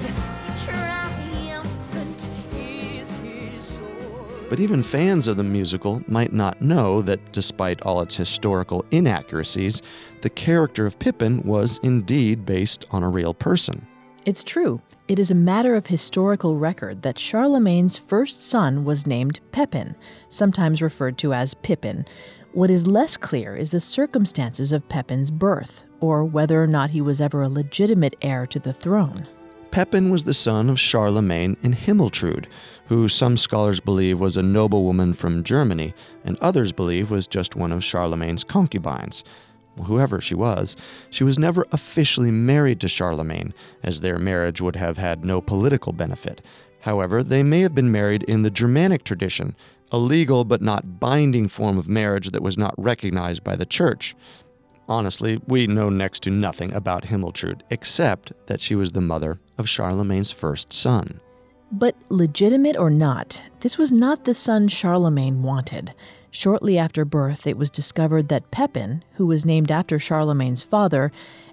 Triumphant 0.62 2.28
is 2.54 3.18
his 3.18 3.64
sword. 3.64 4.48
But 4.48 4.60
even 4.60 4.84
fans 4.84 5.26
of 5.26 5.36
the 5.36 5.42
musical 5.42 6.00
might 6.06 6.32
not 6.32 6.62
know 6.62 7.02
that 7.02 7.32
despite 7.32 7.82
all 7.82 8.02
its 8.02 8.16
historical 8.16 8.84
inaccuracies, 8.92 9.82
the 10.20 10.30
character 10.30 10.86
of 10.86 11.00
Pippin 11.00 11.42
was 11.42 11.80
indeed 11.82 12.46
based 12.46 12.86
on 12.92 13.02
a 13.02 13.10
real 13.10 13.34
person. 13.34 13.84
It's 14.24 14.44
true. 14.44 14.80
It 15.10 15.18
is 15.18 15.32
a 15.32 15.34
matter 15.34 15.74
of 15.74 15.88
historical 15.88 16.56
record 16.56 17.02
that 17.02 17.18
Charlemagne's 17.18 17.98
first 17.98 18.46
son 18.46 18.84
was 18.84 19.08
named 19.08 19.40
Pepin, 19.50 19.96
sometimes 20.28 20.80
referred 20.80 21.18
to 21.18 21.34
as 21.34 21.52
Pippin. 21.52 22.06
What 22.52 22.70
is 22.70 22.86
less 22.86 23.16
clear 23.16 23.56
is 23.56 23.72
the 23.72 23.80
circumstances 23.80 24.70
of 24.70 24.88
Pepin's 24.88 25.32
birth, 25.32 25.82
or 25.98 26.24
whether 26.24 26.62
or 26.62 26.68
not 26.68 26.90
he 26.90 27.00
was 27.00 27.20
ever 27.20 27.42
a 27.42 27.48
legitimate 27.48 28.14
heir 28.22 28.46
to 28.46 28.60
the 28.60 28.72
throne. 28.72 29.26
Pepin 29.72 30.10
was 30.10 30.22
the 30.22 30.32
son 30.32 30.70
of 30.70 30.78
Charlemagne 30.78 31.56
and 31.64 31.74
Himiltrud, 31.74 32.46
who 32.86 33.08
some 33.08 33.36
scholars 33.36 33.80
believe 33.80 34.20
was 34.20 34.36
a 34.36 34.44
noblewoman 34.44 35.14
from 35.14 35.42
Germany, 35.42 35.92
and 36.22 36.38
others 36.38 36.70
believe 36.70 37.10
was 37.10 37.26
just 37.26 37.56
one 37.56 37.72
of 37.72 37.82
Charlemagne's 37.82 38.44
concubines 38.44 39.24
whoever 39.82 40.20
she 40.20 40.34
was, 40.34 40.76
she 41.10 41.24
was 41.24 41.38
never 41.38 41.66
officially 41.72 42.30
married 42.30 42.80
to 42.80 42.88
Charlemagne, 42.88 43.54
as 43.82 44.00
their 44.00 44.18
marriage 44.18 44.60
would 44.60 44.76
have 44.76 44.98
had 44.98 45.24
no 45.24 45.40
political 45.40 45.92
benefit. 45.92 46.42
However, 46.80 47.22
they 47.22 47.42
may 47.42 47.60
have 47.60 47.74
been 47.74 47.92
married 47.92 48.22
in 48.24 48.42
the 48.42 48.50
Germanic 48.50 49.04
tradition, 49.04 49.54
a 49.92 49.98
legal 49.98 50.44
but 50.44 50.62
not 50.62 51.00
binding 51.00 51.48
form 51.48 51.78
of 51.78 51.88
marriage 51.88 52.30
that 52.30 52.42
was 52.42 52.56
not 52.56 52.74
recognized 52.78 53.44
by 53.44 53.56
the 53.56 53.66
church. 53.66 54.16
Honestly, 54.88 55.40
we 55.46 55.66
know 55.66 55.88
next 55.88 56.22
to 56.24 56.30
nothing 56.30 56.72
about 56.72 57.04
Himiltrud, 57.04 57.62
except 57.70 58.32
that 58.46 58.60
she 58.60 58.74
was 58.74 58.92
the 58.92 59.00
mother 59.00 59.38
of 59.58 59.68
Charlemagne's 59.68 60.32
first 60.32 60.72
son. 60.72 61.20
But 61.72 61.94
legitimate 62.08 62.76
or 62.76 62.90
not, 62.90 63.44
this 63.60 63.78
was 63.78 63.92
not 63.92 64.24
the 64.24 64.34
son 64.34 64.66
Charlemagne 64.66 65.42
wanted. 65.42 65.94
Shortly 66.30 66.78
after 66.78 67.04
birth, 67.04 67.46
it 67.46 67.56
was 67.56 67.70
discovered 67.70 68.28
that 68.28 68.50
Pepin, 68.50 69.02
who 69.14 69.26
was 69.26 69.44
named 69.44 69.70
after 69.70 69.98
Charlemagne's 69.98 70.62
father, 70.62 71.10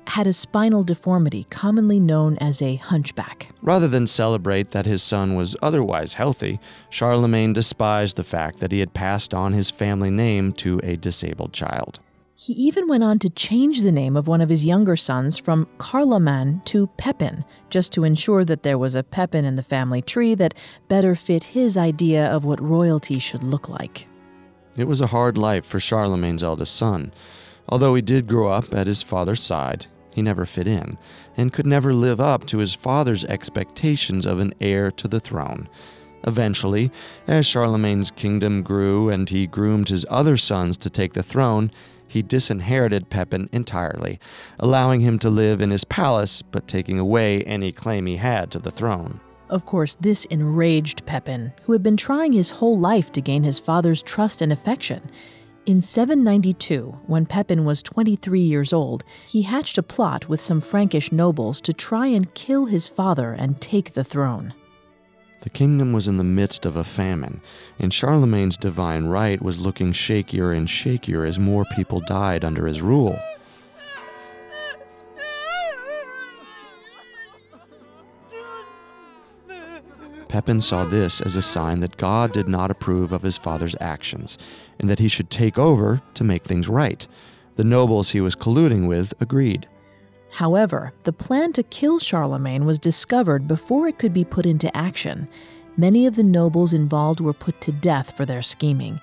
had 0.07 0.27
a 0.27 0.33
spinal 0.33 0.83
deformity 0.83 1.45
commonly 1.49 1.99
known 1.99 2.37
as 2.37 2.61
a 2.61 2.75
hunchback. 2.75 3.49
Rather 3.61 3.87
than 3.87 4.07
celebrate 4.07 4.71
that 4.71 4.85
his 4.85 5.03
son 5.03 5.35
was 5.35 5.55
otherwise 5.61 6.13
healthy, 6.13 6.59
Charlemagne 6.89 7.53
despised 7.53 8.15
the 8.15 8.23
fact 8.23 8.59
that 8.59 8.71
he 8.71 8.79
had 8.79 8.93
passed 8.93 9.33
on 9.33 9.53
his 9.53 9.69
family 9.69 10.09
name 10.09 10.53
to 10.53 10.79
a 10.83 10.95
disabled 10.95 11.53
child. 11.53 11.99
He 12.35 12.53
even 12.53 12.87
went 12.87 13.03
on 13.03 13.17
to 13.19 13.31
change 13.31 13.81
the 13.81 13.91
name 13.91 14.15
of 14.15 14.27
one 14.27 14.41
of 14.41 14.49
his 14.49 14.63
younger 14.63 14.95
sons 14.95 15.39
from 15.39 15.67
Carloman 15.79 16.61
to 16.65 16.85
Pepin, 16.97 17.43
just 17.71 17.91
to 17.93 18.03
ensure 18.03 18.45
that 18.45 18.61
there 18.61 18.77
was 18.77 18.93
a 18.93 19.03
Pepin 19.03 19.43
in 19.43 19.55
the 19.55 19.63
family 19.63 20.03
tree 20.03 20.35
that 20.35 20.53
better 20.87 21.15
fit 21.15 21.43
his 21.43 21.75
idea 21.77 22.27
of 22.27 22.45
what 22.45 22.61
royalty 22.61 23.17
should 23.17 23.43
look 23.43 23.67
like. 23.67 24.07
It 24.77 24.87
was 24.87 25.01
a 25.01 25.07
hard 25.07 25.39
life 25.39 25.65
for 25.65 25.79
Charlemagne's 25.79 26.43
eldest 26.43 26.75
son. 26.75 27.11
Although 27.67 27.95
he 27.95 28.01
did 28.03 28.27
grow 28.27 28.49
up 28.49 28.73
at 28.75 28.85
his 28.85 29.01
father's 29.01 29.41
side, 29.41 29.87
he 30.13 30.21
never 30.21 30.45
fit 30.45 30.67
in, 30.67 30.99
and 31.35 31.51
could 31.51 31.65
never 31.65 31.93
live 31.93 32.21
up 32.21 32.45
to 32.45 32.59
his 32.59 32.75
father's 32.75 33.25
expectations 33.25 34.25
of 34.27 34.39
an 34.39 34.53
heir 34.61 34.91
to 34.91 35.07
the 35.07 35.19
throne. 35.19 35.67
Eventually, 36.25 36.91
as 37.27 37.45
Charlemagne's 37.45 38.11
kingdom 38.11 38.61
grew 38.61 39.09
and 39.09 39.29
he 39.29 39.47
groomed 39.47 39.89
his 39.89 40.05
other 40.09 40.37
sons 40.37 40.77
to 40.77 40.89
take 40.91 41.13
the 41.13 41.23
throne, 41.23 41.71
he 42.07 42.21
disinherited 42.21 43.09
Pepin 43.09 43.49
entirely, 43.51 44.19
allowing 44.59 45.01
him 45.01 45.17
to 45.19 45.29
live 45.29 45.59
in 45.59 45.71
his 45.71 45.83
palace 45.83 46.41
but 46.41 46.67
taking 46.67 46.99
away 46.99 47.43
any 47.43 47.71
claim 47.71 48.05
he 48.05 48.17
had 48.17 48.51
to 48.51 48.59
the 48.59 48.71
throne. 48.71 49.19
Of 49.49 49.65
course, 49.65 49.95
this 49.95 50.25
enraged 50.25 51.05
Pepin, 51.05 51.53
who 51.63 51.71
had 51.71 51.81
been 51.81 51.95
trying 51.95 52.33
his 52.33 52.49
whole 52.49 52.77
life 52.77 53.12
to 53.13 53.21
gain 53.21 53.43
his 53.43 53.60
father's 53.60 54.01
trust 54.01 54.41
and 54.41 54.51
affection. 54.51 55.10
In 55.65 55.79
792, 55.81 56.97
when 57.07 57.25
Pepin 57.25 57.63
was 57.63 57.81
23 57.83 58.41
years 58.41 58.73
old, 58.73 59.03
he 59.25 59.41
hatched 59.43 59.77
a 59.77 59.83
plot 59.83 60.27
with 60.27 60.41
some 60.41 60.62
Frankish 60.62 61.12
nobles 61.12 61.62
to 61.62 61.73
try 61.73 62.07
and 62.07 62.33
kill 62.33 62.65
his 62.65 62.88
father 62.88 63.33
and 63.33 63.60
take 63.62 63.93
the 63.93 64.03
throne. 64.03 64.53
The 65.41 65.49
kingdom 65.49 65.93
was 65.93 66.07
in 66.07 66.17
the 66.17 66.23
midst 66.23 66.65
of 66.65 66.75
a 66.75 66.83
famine, 66.83 67.41
and 67.79 67.93
Charlemagne's 67.93 68.57
divine 68.57 69.05
right 69.05 69.41
was 69.41 69.60
looking 69.60 69.93
shakier 69.93 70.55
and 70.55 70.67
shakier 70.67 71.27
as 71.27 71.39
more 71.39 71.63
people 71.75 72.01
died 72.01 72.43
under 72.43 72.65
his 72.65 72.81
rule. 72.81 73.17
Pepin 80.38 80.62
saw 80.62 80.86
this 80.86 81.19
as 81.19 81.36
a 81.36 81.41
sign 81.41 81.80
that 81.80 81.97
God 81.97 82.32
did 82.32 82.47
not 82.47 82.69
approve 82.69 83.12
of 83.12 83.23
his 83.23 83.39
father's 83.39 83.76
actions, 83.82 84.38
and 84.78 84.88
that 84.88 85.00
he 85.00 85.08
should 85.08 85.32
take 85.32 85.58
over 85.58 86.00
to 86.13 86.23
make 86.23 86.43
things 86.43 86.69
right. 86.69 87.08
The 87.56 87.63
nobles 87.63 88.12
he 88.12 88.21
was 88.21 88.36
colluding 88.36 88.88
with 88.88 89.15
agreed. 89.19 89.67
However, 90.34 90.93
the 91.06 91.12
plan 91.12 91.54
to 91.54 91.63
kill 91.63 91.97
Charlemagne 91.97 92.65
was 92.65 92.78
discovered 92.78 93.47
before 93.47 93.88
it 93.88 93.97
could 93.97 94.13
be 94.13 94.23
put 94.23 94.45
into 94.45 94.78
action. 94.78 95.28
Many 95.76 96.06
of 96.06 96.15
the 96.15 96.21
nobles 96.21 96.71
involved 96.71 97.19
were 97.19 97.34
put 97.34 97.60
to 97.62 97.71
death 97.71 98.15
for 98.15 98.23
their 98.23 98.43
scheming. 98.43 99.02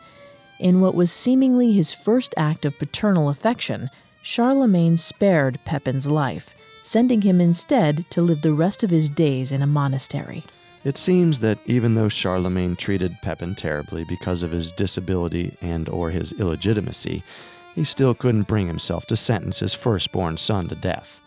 In 0.60 0.80
what 0.80 0.94
was 0.94 1.10
seemingly 1.10 1.72
his 1.72 1.92
first 1.92 2.32
act 2.36 2.64
of 2.64 2.78
paternal 2.78 3.28
affection, 3.28 3.90
Charlemagne 4.22 4.96
spared 4.96 5.58
Pepin's 5.64 6.06
life, 6.06 6.54
sending 6.84 7.22
him 7.22 7.40
instead 7.40 8.08
to 8.10 8.22
live 8.22 8.42
the 8.42 8.52
rest 8.52 8.84
of 8.84 8.90
his 8.90 9.10
days 9.10 9.50
in 9.50 9.62
a 9.62 9.66
monastery. 9.66 10.44
It 10.84 10.98
seems 10.98 11.38
that 11.38 11.58
even 11.64 11.94
though 11.94 12.10
Charlemagne 12.10 12.76
treated 12.76 13.16
Pepin 13.22 13.54
terribly 13.54 14.04
because 14.04 14.42
of 14.42 14.50
his 14.50 14.70
disability 14.70 15.56
and 15.62 15.88
or 15.88 16.10
his 16.10 16.32
illegitimacy, 16.32 17.24
he 17.74 17.84
still 17.84 18.14
couldn't 18.14 18.46
bring 18.46 18.66
himself 18.66 19.06
to 19.06 19.16
sentence 19.16 19.60
his 19.60 19.72
firstborn 19.72 20.36
son 20.36 20.68
to 20.68 20.74
death. 20.74 21.22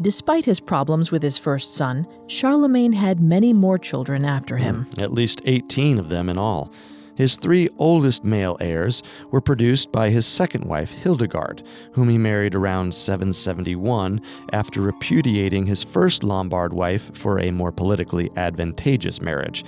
Despite 0.00 0.46
his 0.46 0.60
problems 0.60 1.10
with 1.10 1.22
his 1.22 1.36
first 1.36 1.74
son, 1.74 2.06
Charlemagne 2.26 2.92
had 2.92 3.20
many 3.20 3.52
more 3.52 3.76
children 3.76 4.24
after 4.24 4.56
him. 4.56 4.86
Hmm, 4.94 5.00
at 5.00 5.12
least 5.12 5.42
18 5.44 5.98
of 5.98 6.08
them 6.08 6.30
in 6.30 6.38
all. 6.38 6.72
His 7.20 7.36
three 7.36 7.68
oldest 7.76 8.24
male 8.24 8.56
heirs 8.62 9.02
were 9.30 9.42
produced 9.42 9.92
by 9.92 10.08
his 10.08 10.24
second 10.24 10.64
wife, 10.64 10.90
Hildegard, 10.90 11.62
whom 11.92 12.08
he 12.08 12.16
married 12.16 12.54
around 12.54 12.94
771 12.94 14.22
after 14.54 14.80
repudiating 14.80 15.66
his 15.66 15.82
first 15.82 16.24
Lombard 16.24 16.72
wife 16.72 17.14
for 17.14 17.38
a 17.38 17.50
more 17.50 17.72
politically 17.72 18.30
advantageous 18.38 19.20
marriage. 19.20 19.66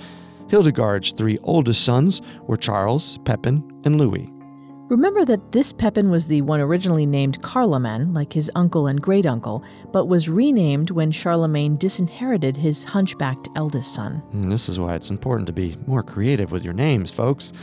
Hildegard's 0.49 1.11
three 1.11 1.37
oldest 1.43 1.83
sons 1.83 2.23
were 2.47 2.57
Charles, 2.57 3.19
Pepin, 3.23 3.63
and 3.85 3.99
Louis. 3.99 4.32
Remember 4.89 5.23
that 5.25 5.51
this 5.53 5.71
Pepin 5.71 6.09
was 6.09 6.27
the 6.27 6.41
one 6.41 6.59
originally 6.59 7.05
named 7.05 7.41
Carloman, 7.41 8.13
like 8.13 8.33
his 8.33 8.51
uncle 8.53 8.87
and 8.87 9.01
great 9.01 9.25
uncle, 9.25 9.63
but 9.91 10.07
was 10.07 10.29
renamed 10.29 10.91
when 10.91 11.11
Charlemagne 11.11 11.77
disinherited 11.77 12.57
his 12.57 12.83
hunchbacked 12.83 13.47
eldest 13.55 13.93
son. 13.93 14.21
And 14.33 14.51
this 14.51 14.67
is 14.67 14.79
why 14.79 14.95
it's 14.95 15.09
important 15.09 15.47
to 15.47 15.53
be 15.53 15.77
more 15.87 16.03
creative 16.03 16.51
with 16.51 16.65
your 16.65 16.73
names, 16.73 17.11
folks. 17.11 17.53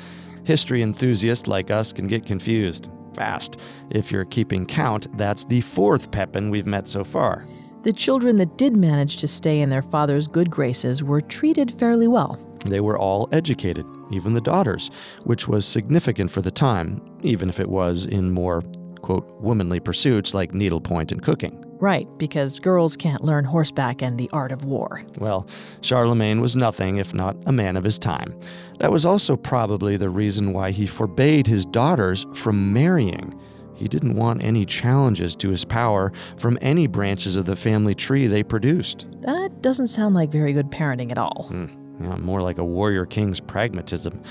History 0.44 0.83
enthusiasts 0.83 1.46
like 1.46 1.70
us 1.70 1.92
can 1.92 2.06
get 2.06 2.24
confused 2.24 2.88
fast. 3.14 3.59
If 3.90 4.11
you're 4.11 4.24
keeping 4.24 4.64
count, 4.64 5.14
that's 5.18 5.44
the 5.44 5.61
fourth 5.61 6.11
Pepin 6.11 6.48
we've 6.50 6.66
met 6.66 6.88
so 6.88 7.04
far. 7.04 7.46
The 7.83 7.92
children 7.92 8.37
that 8.38 8.56
did 8.56 8.76
manage 8.76 9.18
to 9.18 9.28
stay 9.28 9.61
in 9.61 9.70
their 9.70 9.83
father's 9.83 10.26
good 10.26 10.50
graces 10.50 11.02
were 11.02 11.20
treated 11.20 11.78
fairly 11.78 12.09
well. 12.09 12.38
They 12.66 12.80
were 12.80 12.98
all 12.98 13.28
educated, 13.33 13.87
even 14.11 14.33
the 14.33 14.40
daughters, 14.40 14.90
which 15.25 15.49
was 15.49 15.66
significant 15.66 16.31
for 16.31 16.42
the 16.42 16.51
time, 16.51 17.01
even 17.23 17.49
if 17.49 17.61
it 17.61 17.68
was 17.68 18.07
in 18.07 18.31
more, 18.31 18.62
quote, 19.01 19.29
womanly 19.40 19.81
pursuits 19.81 20.35
like 20.35 20.55
needlepoint 20.55 21.12
and 21.12 21.23
cooking. 21.23 21.64
Right, 21.81 22.07
because 22.18 22.61
girls 22.61 22.94
can't 22.94 23.25
learn 23.25 23.44
horseback 23.44 24.03
and 24.03 24.18
the 24.18 24.29
art 24.35 24.53
of 24.53 24.64
war. 24.64 25.03
Well, 25.18 25.46
Charlemagne 25.81 26.42
was 26.42 26.55
nothing 26.55 26.99
if 26.99 27.14
not 27.14 27.37
a 27.46 27.53
man 27.53 27.75
of 27.77 27.85
his 27.85 27.99
time. 27.99 28.38
That 28.81 28.92
was 28.92 29.07
also 29.07 29.35
probably 29.35 29.96
the 29.96 30.11
reason 30.11 30.53
why 30.53 30.73
he 30.73 30.87
forbade 30.87 31.46
his 31.46 31.64
daughters 31.64 32.27
from 32.35 32.75
marrying. 32.75 33.35
He 33.81 33.88
didn't 33.88 34.16
want 34.16 34.44
any 34.44 34.66
challenges 34.66 35.35
to 35.37 35.49
his 35.49 35.64
power 35.64 36.12
from 36.37 36.59
any 36.61 36.87
branches 36.87 37.37
of 37.37 37.46
the 37.46 37.57
family 37.57 37.94
tree 37.94 38.27
they 38.27 38.42
produced. 38.42 39.07
That 39.23 39.62
doesn't 39.62 39.88
sound 39.88 40.14
like 40.14 40.31
very 40.31 40.53
good 40.53 40.70
parenting 40.70 41.11
at 41.11 41.16
all. 41.16 41.49
Mm, 41.51 41.80
more 42.00 42.42
like 42.42 42.58
a 42.58 42.64
warrior 42.64 43.06
king's 43.06 43.40
pragmatism. 43.40 44.22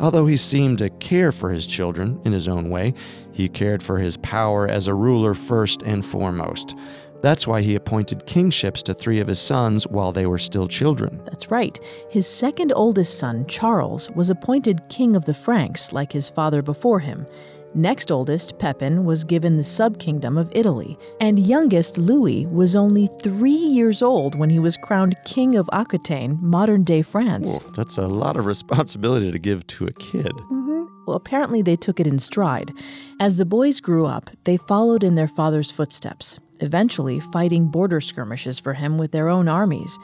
Although 0.00 0.26
he 0.26 0.36
seemed 0.36 0.78
to 0.78 0.90
care 0.90 1.32
for 1.32 1.50
his 1.50 1.66
children 1.66 2.20
in 2.24 2.32
his 2.32 2.48
own 2.48 2.70
way, 2.70 2.94
he 3.32 3.48
cared 3.48 3.82
for 3.82 3.98
his 3.98 4.16
power 4.16 4.66
as 4.66 4.86
a 4.86 4.94
ruler 4.94 5.34
first 5.34 5.82
and 5.82 6.04
foremost. 6.04 6.74
That's 7.22 7.46
why 7.46 7.62
he 7.62 7.76
appointed 7.76 8.26
kingships 8.26 8.82
to 8.82 8.94
three 8.94 9.20
of 9.20 9.28
his 9.28 9.40
sons 9.40 9.86
while 9.86 10.10
they 10.10 10.26
were 10.26 10.38
still 10.38 10.66
children. 10.66 11.20
That's 11.24 11.52
right. 11.52 11.78
His 12.10 12.26
second 12.26 12.72
oldest 12.74 13.16
son, 13.16 13.46
Charles, 13.46 14.10
was 14.10 14.28
appointed 14.28 14.88
king 14.88 15.14
of 15.14 15.24
the 15.24 15.34
Franks 15.34 15.92
like 15.92 16.10
his 16.12 16.28
father 16.28 16.62
before 16.62 16.98
him. 16.98 17.26
Next 17.74 18.10
oldest, 18.10 18.58
Pepin, 18.58 19.06
was 19.06 19.24
given 19.24 19.56
the 19.56 19.62
subkingdom 19.62 20.38
of 20.38 20.52
Italy, 20.54 20.98
and 21.20 21.38
youngest, 21.38 21.96
Louis, 21.96 22.44
was 22.46 22.76
only 22.76 23.08
three 23.22 23.50
years 23.50 24.02
old 24.02 24.34
when 24.34 24.50
he 24.50 24.58
was 24.58 24.76
crowned 24.76 25.16
king 25.24 25.54
of 25.54 25.70
Aquitaine, 25.72 26.38
modern 26.42 26.84
day 26.84 27.00
France. 27.00 27.58
Whoa, 27.58 27.72
that's 27.72 27.96
a 27.96 28.06
lot 28.06 28.36
of 28.36 28.44
responsibility 28.44 29.32
to 29.32 29.38
give 29.38 29.66
to 29.68 29.86
a 29.86 29.92
kid. 29.92 30.32
Mm-hmm. 30.32 30.82
Well, 31.06 31.16
apparently 31.16 31.62
they 31.62 31.76
took 31.76 31.98
it 31.98 32.06
in 32.06 32.18
stride. 32.18 32.72
As 33.18 33.36
the 33.36 33.46
boys 33.46 33.80
grew 33.80 34.04
up, 34.04 34.28
they 34.44 34.58
followed 34.58 35.02
in 35.02 35.14
their 35.14 35.28
father's 35.28 35.70
footsteps, 35.70 36.38
eventually 36.60 37.20
fighting 37.20 37.68
border 37.68 38.02
skirmishes 38.02 38.58
for 38.58 38.74
him 38.74 38.98
with 38.98 39.12
their 39.12 39.30
own 39.30 39.48
armies. 39.48 39.98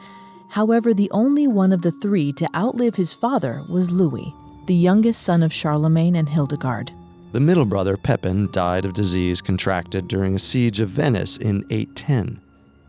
However, 0.49 0.91
the 0.91 1.11
only 1.11 1.47
one 1.47 1.71
of 1.71 1.83
the 1.83 1.93
three 2.01 2.33
to 2.33 2.49
outlive 2.55 2.95
his 2.95 3.13
father 3.13 3.63
was 3.69 3.91
Louis, 3.91 4.33
the 4.65 4.73
youngest 4.73 5.21
son 5.21 5.43
of 5.43 5.53
Charlemagne 5.53 6.15
and 6.15 6.27
Hildegard. 6.27 6.91
The 7.31 7.39
middle 7.39 7.65
brother, 7.65 7.95
Pepin, 7.95 8.49
died 8.51 8.85
of 8.85 8.93
disease 8.93 9.41
contracted 9.41 10.07
during 10.07 10.35
a 10.35 10.39
siege 10.39 10.79
of 10.79 10.89
Venice 10.89 11.37
in 11.37 11.63
810. 11.69 12.41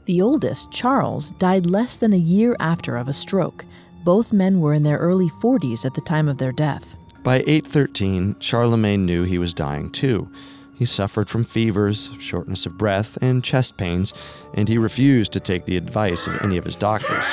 The 0.06 0.22
oldest, 0.22 0.70
Charles, 0.72 1.32
died 1.32 1.66
less 1.66 1.98
than 1.98 2.14
a 2.14 2.18
year 2.18 2.56
after 2.58 2.96
of 2.96 3.06
a 3.06 3.12
stroke. 3.12 3.66
Both 4.02 4.32
men 4.32 4.60
were 4.60 4.72
in 4.72 4.82
their 4.82 4.96
early 4.96 5.28
40s 5.28 5.84
at 5.84 5.94
the 5.94 6.00
time 6.00 6.26
of 6.26 6.38
their 6.38 6.52
death. 6.52 6.96
By 7.22 7.40
813, 7.46 8.36
Charlemagne 8.40 9.04
knew 9.04 9.24
he 9.24 9.36
was 9.36 9.52
dying 9.52 9.90
too. 9.90 10.30
He 10.74 10.86
suffered 10.86 11.28
from 11.28 11.44
fevers, 11.44 12.10
shortness 12.18 12.64
of 12.64 12.78
breath, 12.78 13.18
and 13.20 13.44
chest 13.44 13.76
pains, 13.76 14.14
and 14.54 14.66
he 14.66 14.78
refused 14.78 15.32
to 15.32 15.40
take 15.40 15.66
the 15.66 15.76
advice 15.76 16.26
of 16.26 16.40
any 16.40 16.56
of 16.56 16.64
his 16.64 16.76
doctors. 16.76 17.26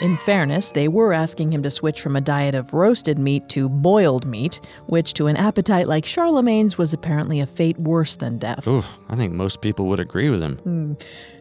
In 0.00 0.16
fairness, 0.16 0.70
they 0.70 0.86
were 0.86 1.12
asking 1.12 1.52
him 1.52 1.64
to 1.64 1.70
switch 1.70 2.00
from 2.00 2.14
a 2.14 2.20
diet 2.20 2.54
of 2.54 2.72
roasted 2.72 3.18
meat 3.18 3.48
to 3.48 3.68
boiled 3.68 4.26
meat, 4.26 4.60
which 4.86 5.12
to 5.14 5.26
an 5.26 5.36
appetite 5.36 5.88
like 5.88 6.06
Charlemagne's 6.06 6.78
was 6.78 6.94
apparently 6.94 7.40
a 7.40 7.46
fate 7.46 7.76
worse 7.80 8.14
than 8.14 8.38
death. 8.38 8.68
Ooh, 8.68 8.84
I 9.08 9.16
think 9.16 9.32
most 9.32 9.60
people 9.60 9.86
would 9.86 9.98
agree 9.98 10.30
with 10.30 10.40
him. 10.40 10.58
Hmm. 10.58 10.92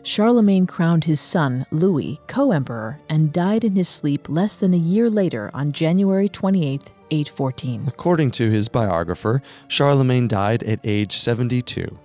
Charlemagne 0.01 0.65
crowned 0.65 1.03
his 1.03 1.21
son, 1.21 1.67
Louis, 1.69 2.19
co 2.25 2.51
emperor, 2.51 2.99
and 3.09 3.31
died 3.31 3.63
in 3.63 3.75
his 3.75 3.89
sleep 3.89 4.27
less 4.27 4.57
than 4.57 4.73
a 4.73 4.77
year 4.77 5.07
later 5.07 5.51
on 5.53 5.71
January 5.71 6.27
28, 6.27 6.81
814. 7.11 7.83
According 7.85 8.31
to 8.31 8.49
his 8.49 8.69
biographer, 8.69 9.43
Charlemagne 9.67 10.27
died 10.27 10.63
at 10.63 10.79
age 10.83 11.15
72. 11.15 11.95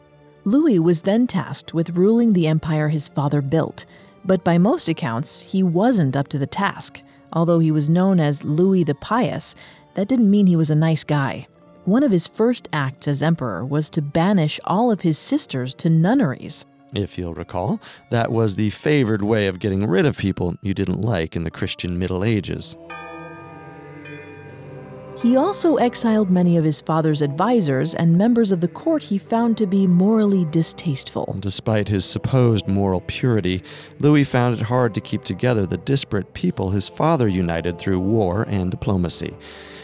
Louis 0.45 0.79
was 0.79 1.01
then 1.03 1.27
tasked 1.27 1.73
with 1.73 1.97
ruling 1.97 2.35
the 2.35 2.47
empire 2.47 2.91
his 2.91 3.09
father 3.09 3.41
built. 3.41 3.87
But 4.25 4.45
by 4.45 4.59
most 4.59 4.89
accounts, 4.89 5.41
he 5.41 5.63
wasn't 5.63 6.17
up 6.17 6.29
to 6.29 6.39
the 6.39 6.47
task. 6.47 7.01
Although 7.33 7.59
he 7.59 7.71
was 7.71 7.91
known 7.91 8.21
as 8.21 8.45
Louis 8.45 8.85
the 8.85 8.95
Pious, 8.95 9.55
that 9.95 10.09
didn't 10.09 10.31
mean 10.31 10.47
he 10.47 10.57
was 10.57 10.71
a 10.71 10.75
nice 10.75 11.05
guy. 11.05 11.47
One 11.85 12.03
of 12.03 12.13
his 12.13 12.29
first 12.29 12.69
acts 12.73 13.09
as 13.09 13.23
emperor 13.23 13.65
was 13.65 13.91
to 13.91 14.03
banish 14.03 14.61
all 14.65 14.93
of 14.93 15.01
his 15.01 15.19
sisters 15.19 15.75
to 15.77 15.91
nunneries. 15.91 16.65
If 16.95 17.19
you'll 17.19 17.35
recall, 17.35 17.81
that 18.11 18.31
was 18.31 18.55
the 18.55 18.71
favored 18.71 19.23
way 19.23 19.47
of 19.47 19.59
getting 19.59 19.87
rid 19.87 20.07
of 20.07 20.19
people 20.19 20.55
you 20.63 20.75
didn't 20.75 21.01
like 21.01 21.35
in 21.35 21.43
the 21.43 21.51
Christian 21.51 21.99
Middle 21.99 22.23
Ages. 22.23 22.77
He 25.23 25.37
also 25.37 25.77
exiled 25.77 26.33
many 26.33 26.57
of 26.57 26.65
his 26.65 26.81
father's 26.81 27.23
advisors 27.23 27.95
and 27.95 28.19
members 28.19 28.51
of 28.51 28.61
the 28.61 28.67
court 28.67 29.05
he 29.05 29.19
found 29.19 29.57
to 29.59 29.67
be 29.67 29.87
morally 29.87 30.47
distasteful. 30.47 31.37
Despite 31.39 31.89
his 31.89 32.05
supposed 32.05 32.67
moral 32.67 33.03
purity, 33.03 33.63
Louis 34.01 34.25
found 34.25 34.59
it 34.59 34.63
hard 34.63 34.95
to 34.95 35.01
keep 35.01 35.23
together 35.23 35.65
the 35.65 35.77
disparate 35.77 36.35
people 36.35 36.71
his 36.71 36.89
father 36.89 37.29
united 37.29 37.79
through 37.79 38.01
war 38.01 38.43
and 38.49 38.69
diplomacy. 38.69 39.37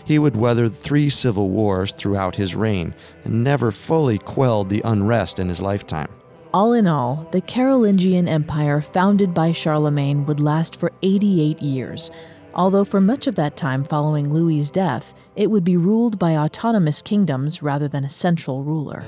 He 0.05 0.19
would 0.19 0.37
weather 0.37 0.69
three 0.69 1.09
civil 1.09 1.51
wars 1.51 1.93
throughout 1.93 2.35
his 2.35 2.57
reign 2.57 2.93
and 3.23 3.45
never 3.45 3.71
fully 3.71 4.19
quelled 4.19 4.69
the 4.69 4.83
unrest 4.85 5.39
in 5.39 5.49
his 5.49 5.61
lifetime. 5.61 6.09
All 6.53 6.73
in 6.73 6.89
all, 6.89 7.29
the 7.31 7.43
Carolingian 7.43 8.27
Empire 8.27 8.81
founded 8.81 9.35
by 9.35 9.53
Charlemagne 9.53 10.27
would 10.27 10.41
last 10.41 10.75
for 10.75 10.91
88 11.03 11.63
years, 11.63 12.11
although 12.55 12.85
for 12.85 13.01
much 13.01 13.27
of 13.27 13.35
that 13.37 13.57
time 13.57 13.85
following 13.85 14.33
Louis's 14.33 14.71
death, 14.71 15.15
it 15.37 15.51
would 15.51 15.65
be 15.65 15.77
ruled 15.77 16.19
by 16.19 16.37
autonomous 16.37 17.03
kingdoms 17.03 17.63
rather 17.63 17.89
than 17.89 18.05
a 18.05 18.09
central 18.09 18.63
ruler. 18.63 19.03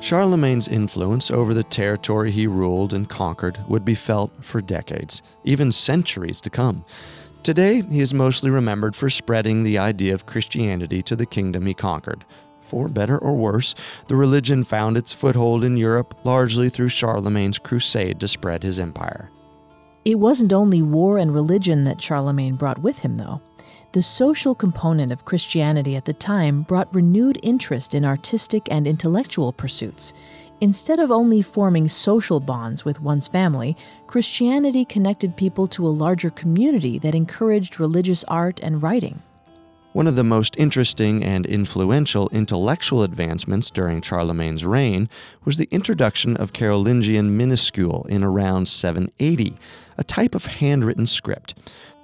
Charlemagne's 0.00 0.66
influence 0.66 1.30
over 1.30 1.52
the 1.52 1.62
territory 1.62 2.30
he 2.30 2.46
ruled 2.46 2.94
and 2.94 3.08
conquered 3.08 3.58
would 3.68 3.84
be 3.84 3.94
felt 3.94 4.32
for 4.40 4.62
decades, 4.62 5.22
even 5.44 5.70
centuries 5.70 6.40
to 6.40 6.50
come. 6.50 6.84
Today, 7.42 7.82
he 7.82 8.00
is 8.00 8.14
mostly 8.14 8.50
remembered 8.50 8.96
for 8.96 9.10
spreading 9.10 9.62
the 9.62 9.78
idea 9.78 10.14
of 10.14 10.26
Christianity 10.26 11.02
to 11.02 11.16
the 11.16 11.26
kingdom 11.26 11.66
he 11.66 11.74
conquered. 11.74 12.24
For 12.62 12.88
better 12.88 13.18
or 13.18 13.34
worse, 13.34 13.74
the 14.08 14.16
religion 14.16 14.62
found 14.62 14.96
its 14.96 15.12
foothold 15.12 15.64
in 15.64 15.76
Europe 15.76 16.14
largely 16.24 16.70
through 16.70 16.90
Charlemagne's 16.90 17.58
crusade 17.58 18.20
to 18.20 18.28
spread 18.28 18.62
his 18.62 18.78
empire. 18.78 19.30
It 20.04 20.18
wasn't 20.18 20.52
only 20.52 20.80
war 20.80 21.18
and 21.18 21.34
religion 21.34 21.84
that 21.84 22.02
Charlemagne 22.02 22.54
brought 22.54 22.78
with 22.78 23.00
him, 23.00 23.16
though. 23.16 23.40
The 23.92 24.02
social 24.02 24.54
component 24.54 25.12
of 25.12 25.24
Christianity 25.24 25.96
at 25.96 26.04
the 26.04 26.12
time 26.12 26.62
brought 26.62 26.94
renewed 26.94 27.38
interest 27.42 27.94
in 27.94 28.04
artistic 28.04 28.68
and 28.70 28.86
intellectual 28.86 29.52
pursuits. 29.52 30.12
Instead 30.60 30.98
of 30.98 31.10
only 31.10 31.42
forming 31.42 31.88
social 31.88 32.38
bonds 32.38 32.84
with 32.84 33.00
one's 33.00 33.28
family, 33.28 33.76
Christianity 34.06 34.84
connected 34.84 35.36
people 35.36 35.66
to 35.68 35.86
a 35.86 35.88
larger 35.88 36.30
community 36.30 36.98
that 36.98 37.14
encouraged 37.14 37.80
religious 37.80 38.24
art 38.24 38.60
and 38.62 38.82
writing. 38.82 39.20
One 39.92 40.06
of 40.06 40.14
the 40.14 40.22
most 40.22 40.56
interesting 40.56 41.24
and 41.24 41.44
influential 41.44 42.28
intellectual 42.28 43.02
advancements 43.02 43.72
during 43.72 44.00
Charlemagne's 44.00 44.64
reign 44.64 45.08
was 45.44 45.56
the 45.56 45.66
introduction 45.72 46.36
of 46.36 46.52
Carolingian 46.52 47.36
minuscule 47.36 48.06
in 48.08 48.22
around 48.22 48.68
780, 48.68 49.56
a 49.98 50.04
type 50.04 50.36
of 50.36 50.46
handwritten 50.46 51.08
script. 51.08 51.54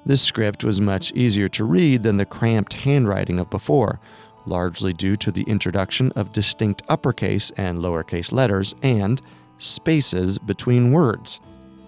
This 0.05 0.21
script 0.21 0.65
was 0.65 0.81
much 0.81 1.13
easier 1.13 1.49
to 1.51 1.65
read 1.65 2.03
than 2.03 2.17
the 2.17 2.25
cramped 2.25 2.73
handwriting 2.73 3.39
of 3.39 3.51
before, 3.51 4.01
largely 4.47 4.93
due 4.93 5.15
to 5.19 5.31
the 5.31 5.45
introduction 5.45 6.11
of 6.17 6.33
distinct 6.33 6.83
uppercase 6.89 7.53
and 7.57 7.79
lowercase 7.79 8.33
letters 8.33 8.75
and 8.83 9.23
spaces 9.59 10.39
between 10.39 10.91
words. 10.91 11.41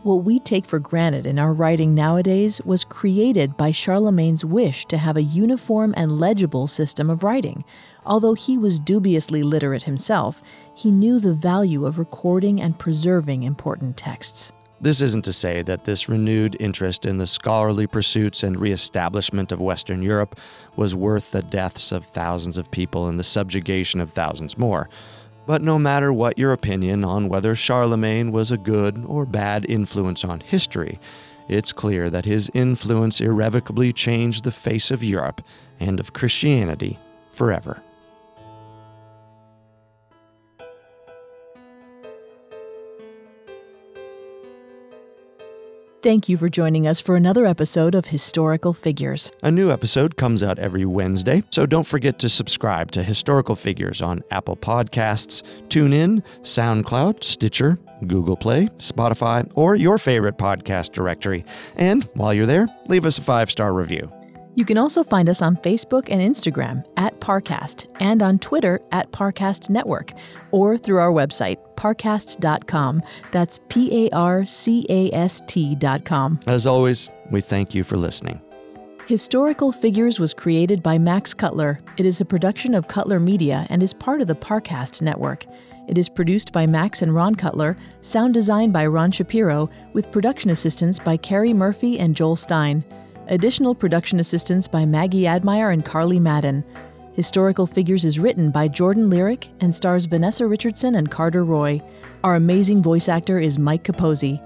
What 0.04 0.22
we 0.22 0.38
take 0.38 0.64
for 0.64 0.78
granted 0.78 1.26
in 1.26 1.40
our 1.40 1.52
writing 1.52 1.92
nowadays 1.92 2.60
was 2.64 2.84
created 2.84 3.56
by 3.56 3.72
Charlemagne's 3.72 4.44
wish 4.44 4.86
to 4.86 4.96
have 4.96 5.16
a 5.16 5.22
uniform 5.22 5.92
and 5.96 6.20
legible 6.20 6.68
system 6.68 7.10
of 7.10 7.24
writing. 7.24 7.64
Although 8.06 8.34
he 8.34 8.56
was 8.56 8.78
dubiously 8.78 9.42
literate 9.42 9.82
himself, 9.82 10.40
he 10.72 10.92
knew 10.92 11.18
the 11.18 11.34
value 11.34 11.84
of 11.84 11.98
recording 11.98 12.60
and 12.60 12.78
preserving 12.78 13.42
important 13.42 13.96
texts. 13.96 14.52
This 14.80 15.00
isn't 15.00 15.24
to 15.24 15.32
say 15.32 15.62
that 15.62 15.84
this 15.84 16.08
renewed 16.08 16.56
interest 16.60 17.04
in 17.04 17.18
the 17.18 17.26
scholarly 17.26 17.88
pursuits 17.88 18.44
and 18.44 18.60
reestablishment 18.60 19.50
of 19.50 19.58
Western 19.58 20.02
Europe 20.02 20.38
was 20.76 20.94
worth 20.94 21.32
the 21.32 21.42
deaths 21.42 21.90
of 21.90 22.06
thousands 22.06 22.56
of 22.56 22.70
people 22.70 23.08
and 23.08 23.18
the 23.18 23.24
subjugation 23.24 24.00
of 24.00 24.12
thousands 24.12 24.56
more. 24.56 24.88
But 25.48 25.62
no 25.62 25.78
matter 25.78 26.12
what 26.12 26.38
your 26.38 26.52
opinion 26.52 27.04
on 27.04 27.30
whether 27.30 27.54
Charlemagne 27.54 28.32
was 28.32 28.50
a 28.50 28.58
good 28.58 29.02
or 29.06 29.24
bad 29.24 29.64
influence 29.64 30.22
on 30.22 30.40
history, 30.40 31.00
it's 31.48 31.72
clear 31.72 32.10
that 32.10 32.26
his 32.26 32.50
influence 32.52 33.18
irrevocably 33.18 33.94
changed 33.94 34.44
the 34.44 34.52
face 34.52 34.90
of 34.90 35.02
Europe 35.02 35.40
and 35.80 36.00
of 36.00 36.12
Christianity 36.12 36.98
forever. 37.32 37.80
Thank 46.00 46.28
you 46.28 46.36
for 46.36 46.48
joining 46.48 46.86
us 46.86 47.00
for 47.00 47.16
another 47.16 47.44
episode 47.44 47.96
of 47.96 48.06
Historical 48.06 48.72
Figures. 48.72 49.32
A 49.42 49.50
new 49.50 49.72
episode 49.72 50.16
comes 50.16 50.44
out 50.44 50.56
every 50.60 50.84
Wednesday, 50.84 51.42
so 51.50 51.66
don't 51.66 51.86
forget 51.88 52.20
to 52.20 52.28
subscribe 52.28 52.92
to 52.92 53.02
Historical 53.02 53.56
Figures 53.56 54.00
on 54.00 54.22
Apple 54.30 54.56
Podcasts, 54.56 55.42
TuneIn, 55.66 56.22
SoundCloud, 56.42 57.24
Stitcher, 57.24 57.80
Google 58.06 58.36
Play, 58.36 58.68
Spotify, 58.78 59.50
or 59.56 59.74
your 59.74 59.98
favorite 59.98 60.38
podcast 60.38 60.92
directory. 60.92 61.44
And 61.74 62.04
while 62.14 62.32
you're 62.32 62.46
there, 62.46 62.68
leave 62.86 63.04
us 63.04 63.18
a 63.18 63.22
five 63.22 63.50
star 63.50 63.72
review. 63.72 64.08
You 64.58 64.64
can 64.64 64.76
also 64.76 65.04
find 65.04 65.28
us 65.28 65.40
on 65.40 65.54
Facebook 65.58 66.08
and 66.10 66.20
Instagram 66.20 66.84
at 66.96 67.20
Parcast 67.20 67.86
and 68.00 68.20
on 68.24 68.40
Twitter 68.40 68.80
at 68.90 69.12
Parcast 69.12 69.70
Network 69.70 70.12
or 70.50 70.76
through 70.76 70.98
our 70.98 71.12
website, 71.12 71.58
parcast.com. 71.76 73.04
That's 73.30 73.60
P 73.68 74.06
A 74.06 74.10
R 74.10 74.44
C 74.44 74.84
A 74.88 75.12
S 75.12 75.42
T.com. 75.46 76.40
As 76.48 76.66
always, 76.66 77.08
we 77.30 77.40
thank 77.40 77.72
you 77.72 77.84
for 77.84 77.96
listening. 77.96 78.40
Historical 79.06 79.70
Figures 79.70 80.18
was 80.18 80.34
created 80.34 80.82
by 80.82 80.98
Max 80.98 81.34
Cutler. 81.34 81.78
It 81.96 82.04
is 82.04 82.20
a 82.20 82.24
production 82.24 82.74
of 82.74 82.88
Cutler 82.88 83.20
Media 83.20 83.64
and 83.70 83.80
is 83.80 83.94
part 83.94 84.20
of 84.20 84.26
the 84.26 84.34
Parcast 84.34 85.02
Network. 85.02 85.46
It 85.86 85.98
is 85.98 86.08
produced 86.08 86.52
by 86.52 86.66
Max 86.66 87.00
and 87.00 87.14
Ron 87.14 87.36
Cutler, 87.36 87.76
sound 88.00 88.34
design 88.34 88.72
by 88.72 88.86
Ron 88.86 89.12
Shapiro, 89.12 89.70
with 89.92 90.10
production 90.10 90.50
assistance 90.50 90.98
by 90.98 91.16
Carrie 91.16 91.54
Murphy 91.54 92.00
and 92.00 92.16
Joel 92.16 92.34
Stein. 92.34 92.84
Additional 93.30 93.74
production 93.74 94.20
assistance 94.20 94.66
by 94.66 94.86
Maggie 94.86 95.26
Admire 95.26 95.70
and 95.70 95.84
Carly 95.84 96.18
Madden. 96.18 96.64
Historical 97.12 97.66
Figures 97.66 98.06
is 98.06 98.18
written 98.18 98.50
by 98.50 98.68
Jordan 98.68 99.10
Lyric 99.10 99.50
and 99.60 99.74
stars 99.74 100.06
Vanessa 100.06 100.46
Richardson 100.46 100.94
and 100.94 101.10
Carter 101.10 101.44
Roy. 101.44 101.82
Our 102.24 102.36
amazing 102.36 102.82
voice 102.82 103.06
actor 103.06 103.38
is 103.38 103.58
Mike 103.58 103.84
Capozzi. 103.84 104.40